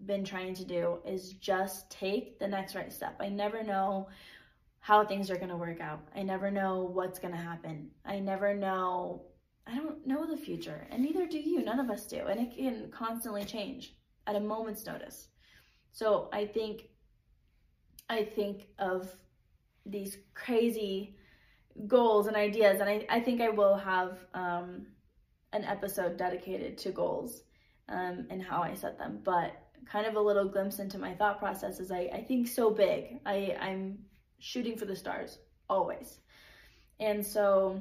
been 0.07 0.25
trying 0.25 0.55
to 0.55 0.64
do 0.64 0.99
is 1.07 1.33
just 1.35 1.90
take 1.90 2.38
the 2.38 2.49
next 2.49 2.75
right 2.75 2.92
step. 2.92 3.16
I 3.21 3.29
never 3.29 3.62
know 3.62 4.09
how 4.81 5.05
things 5.05 5.31
are 5.31 5.37
going 5.37 5.49
to 5.49 5.57
work 5.57 5.81
out. 5.81 6.01
I 6.14 6.23
never 6.23 6.51
know 6.51 6.90
what's 6.92 7.18
going 7.18 7.35
to 7.35 7.40
happen. 7.40 7.90
I 8.05 8.21
never 8.21 8.55
know 8.55 9.23
I 9.68 9.76
don't 9.76 10.07
know 10.07 10.26
the 10.26 10.37
future, 10.37 10.87
and 10.90 11.02
neither 11.02 11.26
do 11.26 11.38
you. 11.38 11.62
None 11.62 11.81
of 11.81 11.90
us 11.90 12.07
do. 12.07 12.26
And 12.26 12.40
it 12.40 12.57
can 12.57 12.90
constantly 12.90 13.44
change 13.44 13.94
at 14.26 14.37
a 14.37 14.40
moment's 14.40 14.87
notice. 14.87 15.28
So 15.92 16.28
I 16.33 16.46
think 16.46 16.88
I 18.09 18.24
think 18.24 18.68
of 18.78 19.14
these 19.85 20.18
crazy 20.35 21.16
goals 21.87 22.26
and 22.26 22.37
ideas, 22.37 22.81
and 22.81 22.88
I, 22.88 23.07
I 23.11 23.20
think 23.20 23.40
I 23.40 23.50
will 23.50 23.76
have 23.76 24.18
um, 24.35 24.87
an 25.52 25.64
episode 25.64 26.16
dedicated 26.16 26.78
to 26.78 26.90
goals 26.90 27.42
um, 27.88 28.26
and 28.31 28.42
how 28.42 28.62
I 28.62 28.74
set 28.74 28.98
them. 28.98 29.20
But 29.22 29.52
kind 29.90 30.07
of 30.07 30.16
a 30.16 30.20
little 30.20 30.48
glimpse 30.48 30.78
into 30.78 30.98
my 30.98 31.14
thought 31.14 31.38
process 31.38 31.81
is 31.81 31.90
I, 31.90 32.11
I 32.12 32.24
think 32.26 32.48
so 32.48 32.70
big. 32.70 33.20
I, 33.24 33.57
I'm 33.61 33.98
shooting 34.38 34.76
for 34.76 34.85
the 34.85 34.96
stars 34.96 35.38
always. 35.68 36.20
And 37.00 37.24
so 37.24 37.81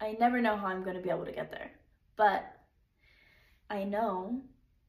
I 0.00 0.16
never 0.18 0.40
know 0.40 0.56
how 0.56 0.66
I'm 0.66 0.84
going 0.84 0.96
to 0.96 1.02
be 1.02 1.10
able 1.10 1.24
to 1.24 1.32
get 1.32 1.50
there. 1.50 1.70
But 2.16 2.44
I 3.70 3.84
know 3.84 4.42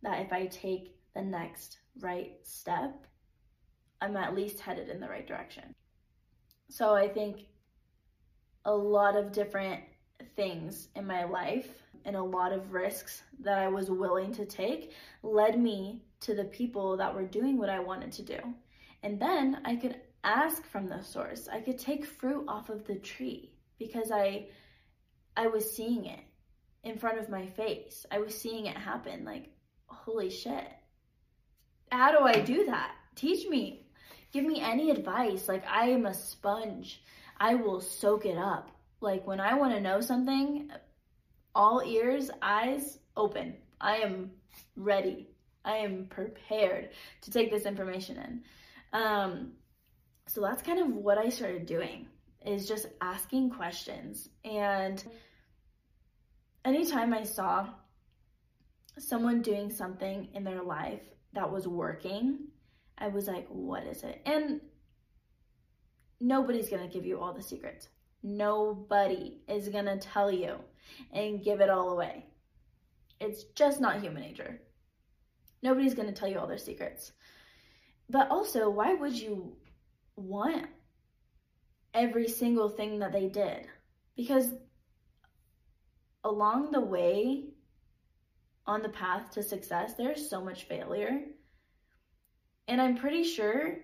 that 0.04 0.22
if 0.26 0.32
I 0.32 0.46
take 0.48 0.96
the 1.16 1.22
next 1.22 1.80
right 2.00 2.34
step, 2.44 3.06
I'm 4.02 4.16
at 4.16 4.36
least 4.36 4.60
headed 4.60 4.90
in 4.90 5.00
the 5.00 5.10
right 5.10 5.28
direction. 5.28 5.76
So 6.70 6.96
I 6.96 7.08
think 7.08 7.46
a 8.66 8.74
lot 8.74 9.16
of 9.16 9.32
different 9.32 9.84
things 10.36 10.90
in 10.96 11.06
my 11.06 11.24
life 11.24 11.70
and 12.06 12.16
a 12.16 12.24
lot 12.24 12.54
of 12.54 12.72
risks 12.72 13.24
that 13.42 13.58
I 13.58 13.68
was 13.68 13.90
willing 13.90 14.32
to 14.34 14.46
take 14.46 14.94
led 15.24 15.60
me 15.60 16.02
to 16.22 16.36
the 16.36 16.46
people 16.46 16.96
that 16.98 17.14
were 17.14 17.26
doing 17.26 17.58
what 17.58 17.70
I 17.70 17.80
wanted 17.80 18.12
to 18.14 18.24
do. 18.24 18.40
And 19.04 19.20
then 19.20 19.60
I 19.66 19.76
could 19.76 20.00
ask 20.24 20.66
from 20.66 20.88
the 20.88 21.02
source. 21.02 21.48
I 21.52 21.62
could 21.62 21.80
take 21.80 22.06
fruit 22.06 22.46
off 22.48 22.70
of 22.70 22.86
the 22.86 22.96
tree 22.96 23.52
because 23.78 24.12
I 24.12 24.48
I 25.40 25.48
was 25.48 25.72
seeing 25.72 26.06
it 26.06 26.20
in 26.84 26.98
front 26.98 27.18
of 27.18 27.30
my 27.30 27.46
face. 27.46 28.06
I 28.12 28.20
was 28.20 28.38
seeing 28.38 28.66
it 28.66 28.76
happen 28.76 29.24
like 29.24 29.50
holy 29.86 30.30
shit. 30.30 30.68
How 31.90 32.12
do 32.12 32.26
I 32.26 32.42
do 32.42 32.66
that? 32.66 32.92
Teach 33.16 33.48
me. 33.48 33.86
Give 34.34 34.44
me 34.44 34.60
any 34.60 34.92
advice. 34.92 35.48
Like 35.48 35.64
I 35.66 35.92
am 35.92 36.06
a 36.06 36.14
sponge. 36.14 37.02
I 37.38 37.56
will 37.56 37.80
soak 37.80 38.26
it 38.26 38.38
up. 38.38 38.70
Like 39.00 39.26
when 39.26 39.40
I 39.40 39.54
want 39.54 39.74
to 39.74 39.80
know 39.80 40.02
something, 40.02 40.70
all 41.56 41.82
ears, 41.86 42.30
eyes 42.42 43.00
open. 43.16 43.56
I 43.80 44.00
am 44.00 44.32
ready. 44.76 45.30
I 45.64 45.78
am 45.78 46.08
prepared 46.10 46.90
to 47.22 47.32
take 47.32 47.50
this 47.50 47.66
information 47.66 48.18
in. 48.18 48.42
Um, 48.92 49.52
so 50.28 50.42
that's 50.42 50.64
kind 50.64 50.80
of 50.80 50.90
what 50.90 51.18
I 51.18 51.30
started 51.30 51.66
doing 51.66 52.08
is 52.46 52.68
just 52.68 52.88
asking 53.00 53.52
questions. 53.52 54.28
And 54.44 55.02
anytime 56.66 57.14
I 57.14 57.24
saw 57.24 57.68
someone 58.98 59.42
doing 59.42 59.70
something 59.70 60.30
in 60.34 60.44
their 60.44 60.62
life 60.62 61.02
that 61.34 61.52
was 61.52 61.68
working, 61.68 62.40
I 62.98 63.08
was 63.08 63.28
like, 63.28 63.48
what 63.50 63.84
is 63.84 64.04
it? 64.04 64.22
And 64.26 64.62
nobody's 66.20 66.70
going 66.70 66.88
to 66.88 66.94
give 66.94 67.06
you 67.06 67.20
all 67.20 67.34
the 67.34 67.44
secrets. 67.44 67.88
Nobody 68.22 69.42
is 69.48 69.70
going 69.70 69.86
to 69.86 69.98
tell 69.98 70.32
you 70.32 70.58
and 71.14 71.44
give 71.44 71.62
it 71.62 71.70
all 71.70 71.92
away. 71.92 72.26
It's 73.22 73.44
just 73.56 73.80
not 73.80 74.02
human 74.02 74.24
nature. 74.24 74.62
Nobody's 75.62 75.94
going 75.94 76.08
to 76.08 76.14
tell 76.14 76.28
you 76.28 76.40
all 76.40 76.48
their 76.48 76.58
secrets. 76.58 77.12
But 78.10 78.30
also, 78.30 78.70
why 78.70 78.94
would 78.94 79.14
you 79.14 79.56
want 80.16 80.66
every 81.94 82.28
single 82.28 82.70
thing 82.70 83.00
that 83.00 83.12
they 83.12 83.28
did 83.28 83.68
because 84.16 84.52
along 86.24 86.72
the 86.72 86.80
way 86.80 87.46
on 88.66 88.82
the 88.82 88.90
path 88.90 89.32
to 89.32 89.42
success 89.42 89.94
there's 89.96 90.30
so 90.30 90.44
much 90.44 90.66
failure 90.66 91.22
and 92.68 92.82
i'm 92.82 92.98
pretty 92.98 93.24
sure 93.24 93.78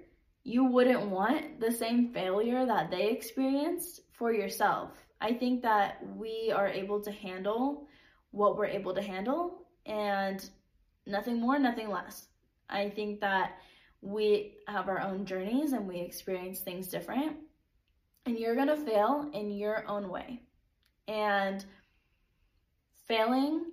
you 0.43 0.65
wouldn't 0.65 1.09
want 1.09 1.59
the 1.59 1.71
same 1.71 2.13
failure 2.13 2.65
that 2.65 2.91
they 2.91 3.09
experienced 3.09 4.01
for 4.11 4.31
yourself 4.31 4.91
i 5.21 5.33
think 5.33 5.61
that 5.61 5.97
we 6.15 6.51
are 6.53 6.67
able 6.67 7.01
to 7.01 7.11
handle 7.11 7.87
what 8.31 8.57
we're 8.57 8.65
able 8.65 8.93
to 8.93 9.01
handle 9.01 9.65
and 9.85 10.49
nothing 11.05 11.39
more 11.39 11.57
nothing 11.57 11.89
less 11.89 12.27
i 12.69 12.89
think 12.89 13.19
that 13.21 13.53
we 14.05 14.53
have 14.67 14.87
our 14.87 15.01
own 15.01 15.25
journeys 15.25 15.73
and 15.73 15.87
we 15.87 15.99
experience 15.99 16.59
things 16.59 16.87
different. 16.87 17.37
And 18.25 18.37
you're 18.37 18.55
going 18.55 18.67
to 18.67 18.77
fail 18.77 19.29
in 19.33 19.51
your 19.51 19.87
own 19.87 20.09
way. 20.09 20.41
And 21.07 21.65
failing 23.07 23.65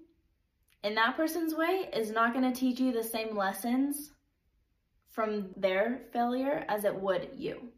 in 0.83 0.95
that 0.97 1.17
person's 1.17 1.55
way 1.55 1.89
is 1.93 2.11
not 2.11 2.33
going 2.33 2.51
to 2.51 2.59
teach 2.59 2.81
you 2.81 2.93
the 2.93 3.05
same 3.05 3.37
lessons 3.37 4.11
from 5.11 5.51
their 5.57 6.01
failure 6.13 6.65
as 6.69 6.85
it 6.85 6.95
would 6.95 7.29
you. 7.37 7.69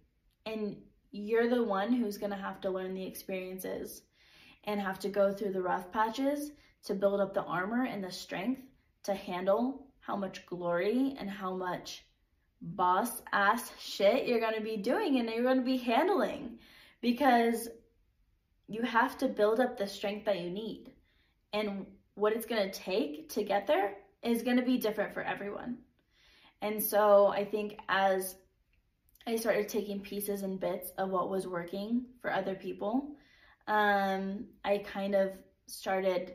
And 0.46 0.76
you're 1.10 1.48
the 1.48 1.62
one 1.62 1.92
who's 1.92 2.18
going 2.18 2.32
to 2.32 2.36
have 2.36 2.60
to 2.62 2.70
learn 2.70 2.94
the 2.94 3.06
experiences 3.06 4.02
and 4.64 4.80
have 4.80 4.98
to 5.00 5.08
go 5.08 5.32
through 5.32 5.52
the 5.52 5.62
rough 5.62 5.92
patches 5.92 6.52
to 6.84 6.94
build 6.94 7.20
up 7.20 7.34
the 7.34 7.44
armor 7.44 7.84
and 7.84 8.02
the 8.02 8.10
strength 8.10 8.62
to 9.04 9.14
handle 9.14 9.86
how 10.00 10.16
much 10.16 10.44
glory 10.46 11.14
and 11.18 11.28
how 11.28 11.54
much 11.54 12.04
boss 12.60 13.22
ass 13.32 13.72
shit 13.78 14.26
you're 14.26 14.40
going 14.40 14.54
to 14.54 14.60
be 14.60 14.76
doing 14.76 15.18
and 15.18 15.28
you're 15.28 15.42
going 15.42 15.58
to 15.58 15.62
be 15.62 15.76
handling 15.76 16.58
because 17.00 17.68
you 18.66 18.82
have 18.82 19.18
to 19.18 19.28
build 19.28 19.60
up 19.60 19.76
the 19.76 19.86
strength 19.86 20.24
that 20.24 20.40
you 20.40 20.50
need. 20.50 20.90
And 21.54 21.86
what 22.16 22.34
it's 22.34 22.46
going 22.46 22.70
to 22.70 22.78
take 22.78 23.30
to 23.30 23.44
get 23.44 23.66
there 23.66 23.94
is 24.22 24.42
going 24.42 24.56
to 24.56 24.62
be 24.62 24.76
different 24.76 25.14
for 25.14 25.22
everyone. 25.22 25.78
And 26.60 26.82
so 26.82 27.28
I 27.28 27.44
think 27.44 27.78
as 27.88 28.36
I 29.26 29.36
started 29.36 29.68
taking 29.68 30.00
pieces 30.00 30.42
and 30.42 30.58
bits 30.58 30.90
of 30.98 31.10
what 31.10 31.30
was 31.30 31.46
working 31.46 32.06
for 32.20 32.32
other 32.32 32.54
people, 32.54 33.16
um, 33.68 34.46
I 34.64 34.78
kind 34.78 35.14
of 35.14 35.30
started 35.66 36.34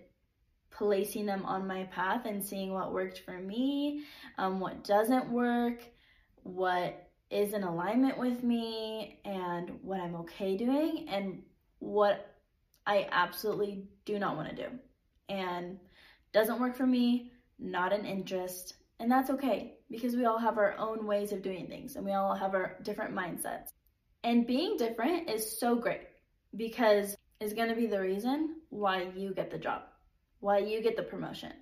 placing 0.71 1.25
them 1.25 1.45
on 1.45 1.67
my 1.67 1.83
path 1.85 2.25
and 2.25 2.43
seeing 2.43 2.73
what 2.73 2.93
worked 2.93 3.19
for 3.19 3.39
me, 3.39 4.03
um, 4.37 4.59
what 4.59 4.83
doesn't 4.83 5.29
work, 5.29 5.83
what 6.43 7.09
is 7.29 7.53
in 7.53 7.63
alignment 7.63 8.17
with 8.17 8.43
me 8.43 9.19
and 9.25 9.71
what 9.81 9.99
I'm 9.99 10.15
okay 10.15 10.57
doing 10.57 11.07
and 11.09 11.41
what 11.79 12.35
I 12.87 13.07
absolutely 13.11 13.83
do 14.05 14.17
not 14.17 14.35
want 14.35 14.49
to 14.49 14.55
do. 14.55 14.79
And 15.29 15.79
doesn't 16.33 16.59
work 16.59 16.75
for 16.75 16.85
me, 16.85 17.31
not 17.57 17.93
an 17.93 18.05
interest, 18.05 18.75
and 18.99 19.11
that's 19.11 19.29
okay 19.29 19.75
because 19.89 20.15
we 20.15 20.25
all 20.25 20.37
have 20.37 20.57
our 20.57 20.77
own 20.77 21.05
ways 21.05 21.31
of 21.31 21.41
doing 21.41 21.67
things 21.67 21.95
and 21.95 22.05
we 22.05 22.11
all 22.11 22.35
have 22.35 22.53
our 22.53 22.77
different 22.83 23.15
mindsets. 23.15 23.69
And 24.23 24.45
being 24.45 24.75
different 24.77 25.29
is 25.29 25.59
so 25.59 25.75
great 25.75 26.01
because 26.55 27.15
it's 27.39 27.53
going 27.53 27.69
to 27.69 27.75
be 27.75 27.87
the 27.87 28.01
reason 28.01 28.57
why 28.69 29.09
you 29.15 29.33
get 29.33 29.49
the 29.49 29.57
job, 29.57 29.83
why 30.41 30.57
you 30.59 30.81
get 30.81 30.97
the 30.97 31.03
promotion, 31.03 31.53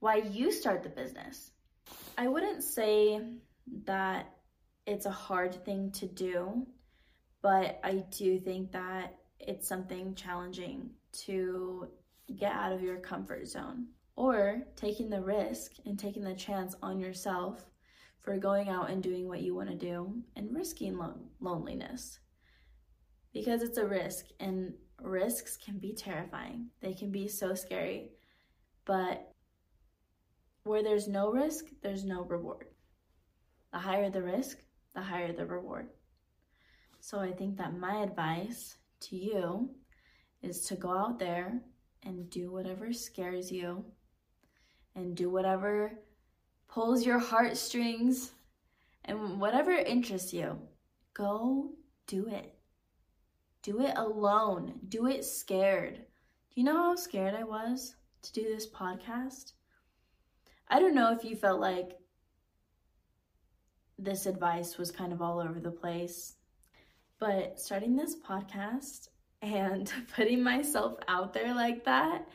why 0.00 0.16
you 0.16 0.50
start 0.50 0.82
the 0.82 0.88
business. 0.88 1.52
I 2.18 2.26
wouldn't 2.26 2.64
say 2.64 3.20
that 3.84 4.34
it's 4.86 5.06
a 5.06 5.10
hard 5.10 5.64
thing 5.64 5.92
to 5.92 6.06
do, 6.06 6.66
but 7.42 7.78
I 7.84 8.04
do 8.10 8.40
think 8.40 8.72
that 8.72 9.14
it's 9.38 9.68
something 9.68 10.14
challenging 10.16 10.90
to 11.26 11.88
get 12.36 12.52
out 12.52 12.72
of 12.72 12.82
your 12.82 12.98
comfort 12.98 13.46
zone 13.46 13.86
or 14.16 14.62
taking 14.76 15.10
the 15.10 15.20
risk 15.20 15.72
and 15.86 15.98
taking 15.98 16.24
the 16.24 16.34
chance 16.34 16.74
on 16.82 16.98
yourself 16.98 17.66
for 18.20 18.38
going 18.38 18.68
out 18.68 18.90
and 18.90 19.02
doing 19.02 19.28
what 19.28 19.42
you 19.42 19.54
want 19.54 19.68
to 19.68 19.74
do 19.74 20.22
and 20.36 20.54
risking 20.54 20.96
lo- 20.96 21.18
loneliness 21.40 22.20
because 23.34 23.62
it's 23.62 23.78
a 23.78 23.86
risk 23.86 24.26
and 24.40 24.72
risks 25.02 25.56
can 25.56 25.78
be 25.78 25.92
terrifying. 25.92 26.68
They 26.80 26.94
can 26.94 27.10
be 27.10 27.28
so 27.28 27.54
scary. 27.54 28.12
But 28.84 29.32
where 30.62 30.82
there's 30.82 31.08
no 31.08 31.30
risk, 31.30 31.66
there's 31.82 32.04
no 32.04 32.22
reward. 32.22 32.68
The 33.72 33.78
higher 33.78 34.08
the 34.08 34.22
risk, 34.22 34.58
the 34.94 35.02
higher 35.02 35.32
the 35.32 35.46
reward. 35.46 35.88
So 37.00 37.18
I 37.18 37.32
think 37.32 37.58
that 37.58 37.76
my 37.76 38.02
advice 38.02 38.76
to 39.00 39.16
you 39.16 39.70
is 40.42 40.64
to 40.66 40.76
go 40.76 40.90
out 40.96 41.18
there 41.18 41.60
and 42.04 42.30
do 42.30 42.50
whatever 42.50 42.92
scares 42.92 43.50
you 43.50 43.84
and 44.94 45.16
do 45.16 45.30
whatever 45.30 45.92
pulls 46.68 47.06
your 47.06 47.18
heartstrings 47.18 48.32
and 49.04 49.40
whatever 49.40 49.70
interests 49.70 50.32
you. 50.32 50.58
Go 51.14 51.70
do 52.06 52.26
it. 52.28 52.54
Do 53.62 53.80
it 53.80 53.94
alone. 53.96 54.74
Do 54.88 55.06
it 55.06 55.24
scared. 55.24 55.96
Do 55.96 56.60
you 56.60 56.64
know 56.64 56.76
how 56.76 56.96
scared 56.96 57.34
I 57.34 57.44
was 57.44 57.96
to 58.22 58.32
do 58.32 58.42
this 58.42 58.68
podcast? 58.68 59.52
I 60.68 60.80
don't 60.80 60.94
know 60.94 61.12
if 61.12 61.24
you 61.24 61.36
felt 61.36 61.60
like 61.60 61.92
this 63.98 64.26
advice 64.26 64.76
was 64.76 64.90
kind 64.90 65.12
of 65.12 65.22
all 65.22 65.40
over 65.40 65.60
the 65.60 65.70
place. 65.70 66.34
But 67.18 67.60
starting 67.60 67.94
this 67.96 68.16
podcast 68.16 69.08
and 69.44 69.92
putting 70.16 70.42
myself 70.42 70.98
out 71.08 71.32
there 71.32 71.54
like 71.54 71.84
that, 71.84 72.26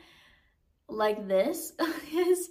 like 0.88 1.26
this, 1.26 1.72
is 2.12 2.50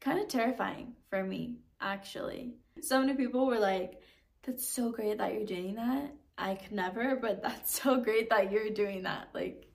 kind 0.00 0.18
of 0.18 0.28
terrifying 0.28 0.94
for 1.10 1.22
me, 1.22 1.58
actually. 1.80 2.54
So 2.80 3.00
many 3.00 3.14
people 3.14 3.46
were 3.46 3.58
like, 3.58 4.00
that's 4.42 4.68
so 4.68 4.90
great 4.90 5.18
that 5.18 5.34
you're 5.34 5.46
doing 5.46 5.74
that. 5.76 6.12
I 6.38 6.54
could 6.54 6.72
never, 6.72 7.16
but 7.16 7.42
that's 7.42 7.80
so 7.80 8.00
great 8.00 8.30
that 8.30 8.50
you're 8.50 8.70
doing 8.70 9.02
that. 9.02 9.28
Like, 9.34 9.66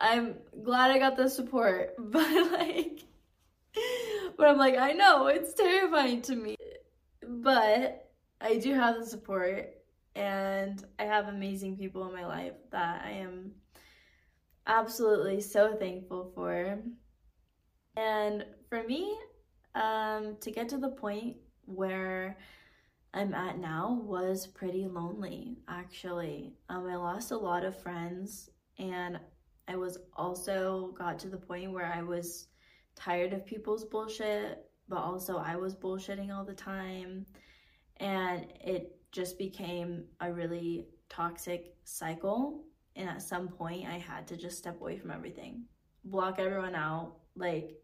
I'm 0.00 0.36
glad 0.62 0.90
I 0.90 0.98
got 0.98 1.16
the 1.16 1.28
support, 1.28 1.94
but 1.98 2.52
like, 2.52 3.04
but 4.36 4.48
I'm 4.48 4.58
like, 4.58 4.76
I 4.76 4.92
know 4.92 5.26
it's 5.26 5.54
terrifying 5.54 6.22
to 6.22 6.36
me 6.36 6.56
but 7.28 8.10
I 8.40 8.56
do 8.58 8.74
have 8.74 8.98
the 8.98 9.06
support 9.06 9.74
and 10.18 10.84
I 10.98 11.04
have 11.04 11.28
amazing 11.28 11.76
people 11.76 12.06
in 12.08 12.12
my 12.12 12.26
life 12.26 12.54
that 12.72 13.02
I 13.04 13.10
am 13.10 13.52
absolutely 14.66 15.40
so 15.40 15.76
thankful 15.76 16.32
for. 16.34 16.80
And 17.96 18.44
for 18.68 18.82
me, 18.82 19.16
um, 19.76 20.36
to 20.40 20.50
get 20.50 20.68
to 20.70 20.76
the 20.76 20.90
point 20.90 21.36
where 21.66 22.36
I'm 23.14 23.32
at 23.32 23.58
now 23.58 24.02
was 24.02 24.48
pretty 24.48 24.86
lonely, 24.88 25.58
actually. 25.68 26.52
Um, 26.68 26.86
I 26.88 26.96
lost 26.96 27.30
a 27.30 27.38
lot 27.38 27.64
of 27.64 27.80
friends, 27.80 28.50
and 28.76 29.20
I 29.68 29.76
was 29.76 29.98
also 30.16 30.94
got 30.98 31.20
to 31.20 31.28
the 31.28 31.36
point 31.36 31.70
where 31.70 31.92
I 31.94 32.02
was 32.02 32.48
tired 32.96 33.32
of 33.32 33.46
people's 33.46 33.84
bullshit, 33.84 34.64
but 34.88 34.98
also 34.98 35.36
I 35.36 35.54
was 35.54 35.76
bullshitting 35.76 36.36
all 36.36 36.44
the 36.44 36.54
time. 36.54 37.24
And 38.00 38.46
it 38.60 38.97
just 39.12 39.38
became 39.38 40.04
a 40.20 40.32
really 40.32 40.86
toxic 41.08 41.74
cycle. 41.84 42.64
And 42.96 43.08
at 43.08 43.22
some 43.22 43.48
point, 43.48 43.86
I 43.88 43.98
had 43.98 44.26
to 44.28 44.36
just 44.36 44.58
step 44.58 44.80
away 44.80 44.96
from 44.96 45.10
everything, 45.10 45.64
block 46.04 46.38
everyone 46.38 46.74
out, 46.74 47.16
like 47.36 47.76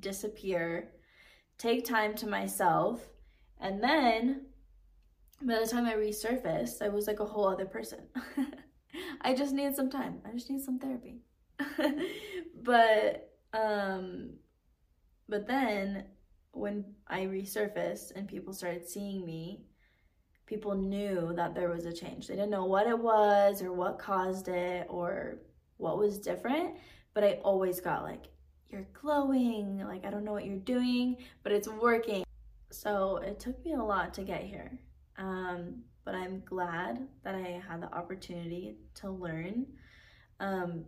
disappear, 0.00 0.92
take 1.58 1.84
time 1.84 2.14
to 2.16 2.26
myself. 2.26 3.00
And 3.60 3.82
then 3.82 4.46
by 5.42 5.60
the 5.60 5.66
time 5.66 5.86
I 5.86 5.94
resurfaced, 5.94 6.82
I 6.82 6.88
was 6.88 7.06
like 7.06 7.20
a 7.20 7.24
whole 7.24 7.48
other 7.48 7.66
person. 7.66 8.00
I 9.20 9.34
just 9.34 9.52
needed 9.52 9.76
some 9.76 9.90
time. 9.90 10.20
I 10.24 10.32
just 10.32 10.50
need 10.50 10.62
some 10.62 10.78
therapy. 10.78 11.20
but 12.62 13.30
um 13.52 14.30
but 15.28 15.46
then 15.46 16.04
when 16.52 16.84
I 17.06 17.20
resurfaced 17.22 18.12
and 18.14 18.28
people 18.28 18.52
started 18.52 18.88
seeing 18.88 19.24
me, 19.24 19.64
people 20.46 20.74
knew 20.74 21.32
that 21.34 21.54
there 21.54 21.70
was 21.70 21.86
a 21.86 21.92
change. 21.92 22.26
They 22.26 22.34
didn't 22.34 22.50
know 22.50 22.66
what 22.66 22.86
it 22.86 22.98
was 22.98 23.62
or 23.62 23.72
what 23.72 23.98
caused 23.98 24.48
it 24.48 24.86
or 24.88 25.38
what 25.78 25.98
was 25.98 26.18
different, 26.18 26.76
but 27.14 27.24
I 27.24 27.40
always 27.42 27.80
got 27.80 28.02
like, 28.02 28.24
you're 28.68 28.86
glowing, 28.92 29.78
like 29.86 30.04
I 30.04 30.10
don't 30.10 30.24
know 30.24 30.32
what 30.32 30.46
you're 30.46 30.56
doing, 30.56 31.16
but 31.42 31.52
it's 31.52 31.68
working. 31.68 32.24
So 32.70 33.18
it 33.18 33.38
took 33.38 33.64
me 33.64 33.74
a 33.74 33.82
lot 33.82 34.12
to 34.14 34.22
get 34.22 34.42
here. 34.42 34.78
Um, 35.16 35.82
but 36.04 36.14
I'm 36.14 36.42
glad 36.44 37.06
that 37.22 37.34
I 37.34 37.62
had 37.66 37.80
the 37.82 37.92
opportunity 37.94 38.76
to 38.96 39.10
learn 39.10 39.66
um, 40.40 40.84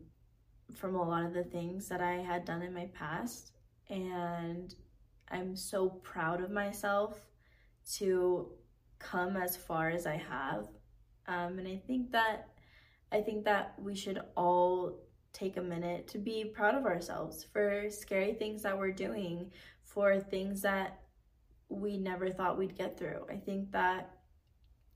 from 0.75 0.95
a 0.95 1.03
lot 1.03 1.25
of 1.25 1.33
the 1.33 1.45
things 1.45 1.89
that 1.89 2.01
I 2.01 2.15
had 2.17 2.45
done 2.45 2.63
in 2.63 2.75
my 2.75 2.87
past. 2.93 3.53
And 3.89 4.75
I'm 5.31 5.57
so 5.57 5.89
proud 5.89 6.43
of 6.43 6.51
myself 6.51 7.19
to 7.95 8.49
come 8.99 9.37
as 9.37 9.57
far 9.57 9.91
as 9.91 10.07
I 10.07 10.17
have. 10.17 10.67
Um, 11.27 11.59
and 11.59 11.69
I 11.69 11.81
think 11.87 12.13
that 12.13 12.49
I 13.13 13.21
think 13.21 13.45
that 13.45 13.75
we 13.79 13.95
should 13.95 14.21
all 14.37 14.99
take 15.33 15.57
a 15.57 15.63
minute 15.63 16.09
to 16.09 16.19
be 16.19 16.45
proud 16.45 16.75
of 16.75 16.87
ourselves 16.87 17.45
for 17.53 17.89
scary 17.91 18.35
things 18.35 18.63
that 18.63 18.77
we're 18.77 18.91
doing, 18.91 19.51
for 19.85 20.19
things 20.19 20.63
that 20.63 21.01
we 21.69 21.99
never 21.99 22.31
thought 22.31 22.59
we'd 22.59 22.77
get 22.77 22.99
through. 22.99 23.27
I 23.31 23.37
think 23.37 23.71
that 23.73 24.11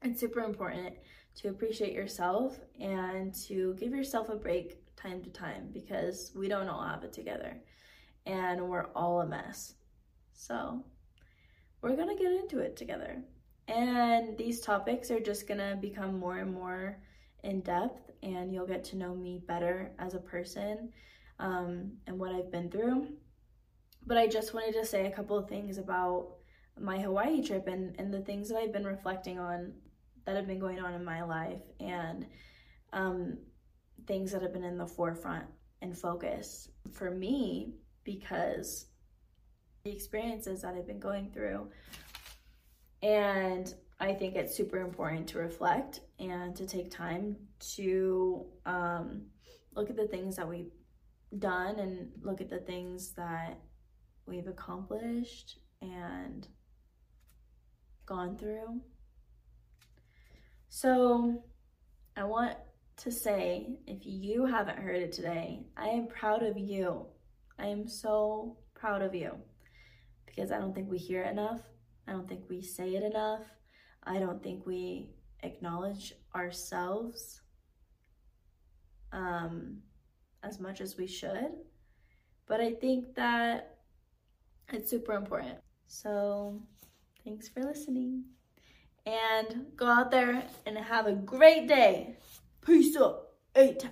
it's 0.02 0.20
super 0.20 0.40
important 0.40 0.94
to 1.36 1.48
appreciate 1.48 1.92
yourself 1.92 2.58
and 2.80 3.34
to 3.46 3.74
give 3.74 3.92
yourself 3.92 4.28
a 4.28 4.36
break 4.36 4.78
time 4.96 5.22
to 5.22 5.30
time 5.30 5.68
because 5.72 6.32
we 6.34 6.48
don't 6.48 6.68
all 6.68 6.82
have 6.82 7.04
it 7.04 7.12
together 7.12 7.56
and 8.26 8.68
we're 8.68 8.88
all 8.94 9.20
a 9.20 9.26
mess. 9.26 9.74
So, 10.32 10.84
we're 11.82 11.96
gonna 11.96 12.16
get 12.16 12.32
into 12.32 12.58
it 12.58 12.76
together. 12.76 13.22
And 13.70 14.36
these 14.36 14.60
topics 14.60 15.10
are 15.12 15.20
just 15.20 15.46
gonna 15.46 15.78
become 15.80 16.18
more 16.18 16.38
and 16.38 16.52
more 16.52 16.98
in 17.44 17.60
depth, 17.60 18.10
and 18.22 18.52
you'll 18.52 18.66
get 18.66 18.82
to 18.84 18.96
know 18.96 19.14
me 19.14 19.40
better 19.46 19.92
as 19.98 20.14
a 20.14 20.18
person 20.18 20.92
um, 21.38 21.92
and 22.06 22.18
what 22.18 22.32
I've 22.32 22.50
been 22.50 22.68
through. 22.68 23.08
But 24.06 24.18
I 24.18 24.26
just 24.26 24.54
wanted 24.54 24.74
to 24.74 24.84
say 24.84 25.06
a 25.06 25.10
couple 25.10 25.38
of 25.38 25.48
things 25.48 25.78
about 25.78 26.32
my 26.78 26.98
Hawaii 26.98 27.42
trip 27.42 27.68
and, 27.68 27.94
and 27.98 28.12
the 28.12 28.22
things 28.22 28.48
that 28.48 28.58
I've 28.58 28.72
been 28.72 28.86
reflecting 28.86 29.38
on 29.38 29.72
that 30.24 30.34
have 30.34 30.48
been 30.48 30.58
going 30.58 30.80
on 30.80 30.94
in 30.94 31.04
my 31.04 31.22
life 31.22 31.62
and 31.78 32.26
um, 32.92 33.38
things 34.06 34.32
that 34.32 34.42
have 34.42 34.52
been 34.52 34.64
in 34.64 34.78
the 34.78 34.86
forefront 34.86 35.44
and 35.80 35.96
focus 35.96 36.68
for 36.90 37.10
me 37.10 37.74
because 38.04 38.86
the 39.84 39.90
experiences 39.90 40.62
that 40.62 40.74
I've 40.74 40.86
been 40.86 41.00
going 41.00 41.30
through. 41.30 41.70
And 43.02 43.72
I 43.98 44.14
think 44.14 44.36
it's 44.36 44.56
super 44.56 44.78
important 44.78 45.28
to 45.28 45.38
reflect 45.38 46.00
and 46.18 46.54
to 46.56 46.66
take 46.66 46.90
time 46.90 47.36
to 47.76 48.46
um, 48.66 49.22
look 49.74 49.90
at 49.90 49.96
the 49.96 50.08
things 50.08 50.36
that 50.36 50.48
we've 50.48 50.72
done 51.38 51.78
and 51.78 52.10
look 52.22 52.40
at 52.40 52.50
the 52.50 52.58
things 52.58 53.12
that 53.12 53.58
we've 54.26 54.48
accomplished 54.48 55.58
and 55.80 56.48
gone 58.06 58.36
through 58.36 58.80
so 60.70 61.42
I 62.16 62.22
want 62.24 62.56
to 62.98 63.10
say, 63.10 63.66
if 63.88 63.98
you 64.04 64.46
haven't 64.46 64.78
heard 64.78 65.02
it 65.02 65.12
today, 65.12 65.66
I 65.76 65.88
am 65.88 66.06
proud 66.06 66.44
of 66.44 66.56
you. 66.56 67.06
I 67.58 67.66
am 67.66 67.88
so 67.88 68.56
proud 68.74 69.02
of 69.02 69.12
you 69.12 69.32
because 70.26 70.52
I 70.52 70.58
don't 70.58 70.72
think 70.72 70.88
we 70.88 70.96
hear 70.96 71.22
it 71.22 71.32
enough. 71.32 71.60
I 72.10 72.12
don't 72.12 72.28
think 72.28 72.42
we 72.48 72.60
say 72.60 72.96
it 72.96 73.04
enough. 73.04 73.42
I 74.02 74.18
don't 74.18 74.42
think 74.42 74.66
we 74.66 75.10
acknowledge 75.44 76.12
ourselves 76.34 77.40
um, 79.12 79.78
as 80.42 80.58
much 80.58 80.80
as 80.80 80.96
we 80.96 81.06
should. 81.06 81.52
But 82.48 82.60
I 82.60 82.72
think 82.72 83.14
that 83.14 83.76
it's 84.72 84.90
super 84.90 85.12
important. 85.12 85.58
So, 85.86 86.60
thanks 87.24 87.48
for 87.48 87.62
listening 87.62 88.24
and 89.06 89.66
go 89.76 89.86
out 89.86 90.10
there 90.10 90.42
and 90.66 90.76
have 90.78 91.06
a 91.06 91.12
great 91.12 91.68
day. 91.68 92.16
Peace 92.66 92.96
up. 92.96 93.34
Eight. 93.54 93.88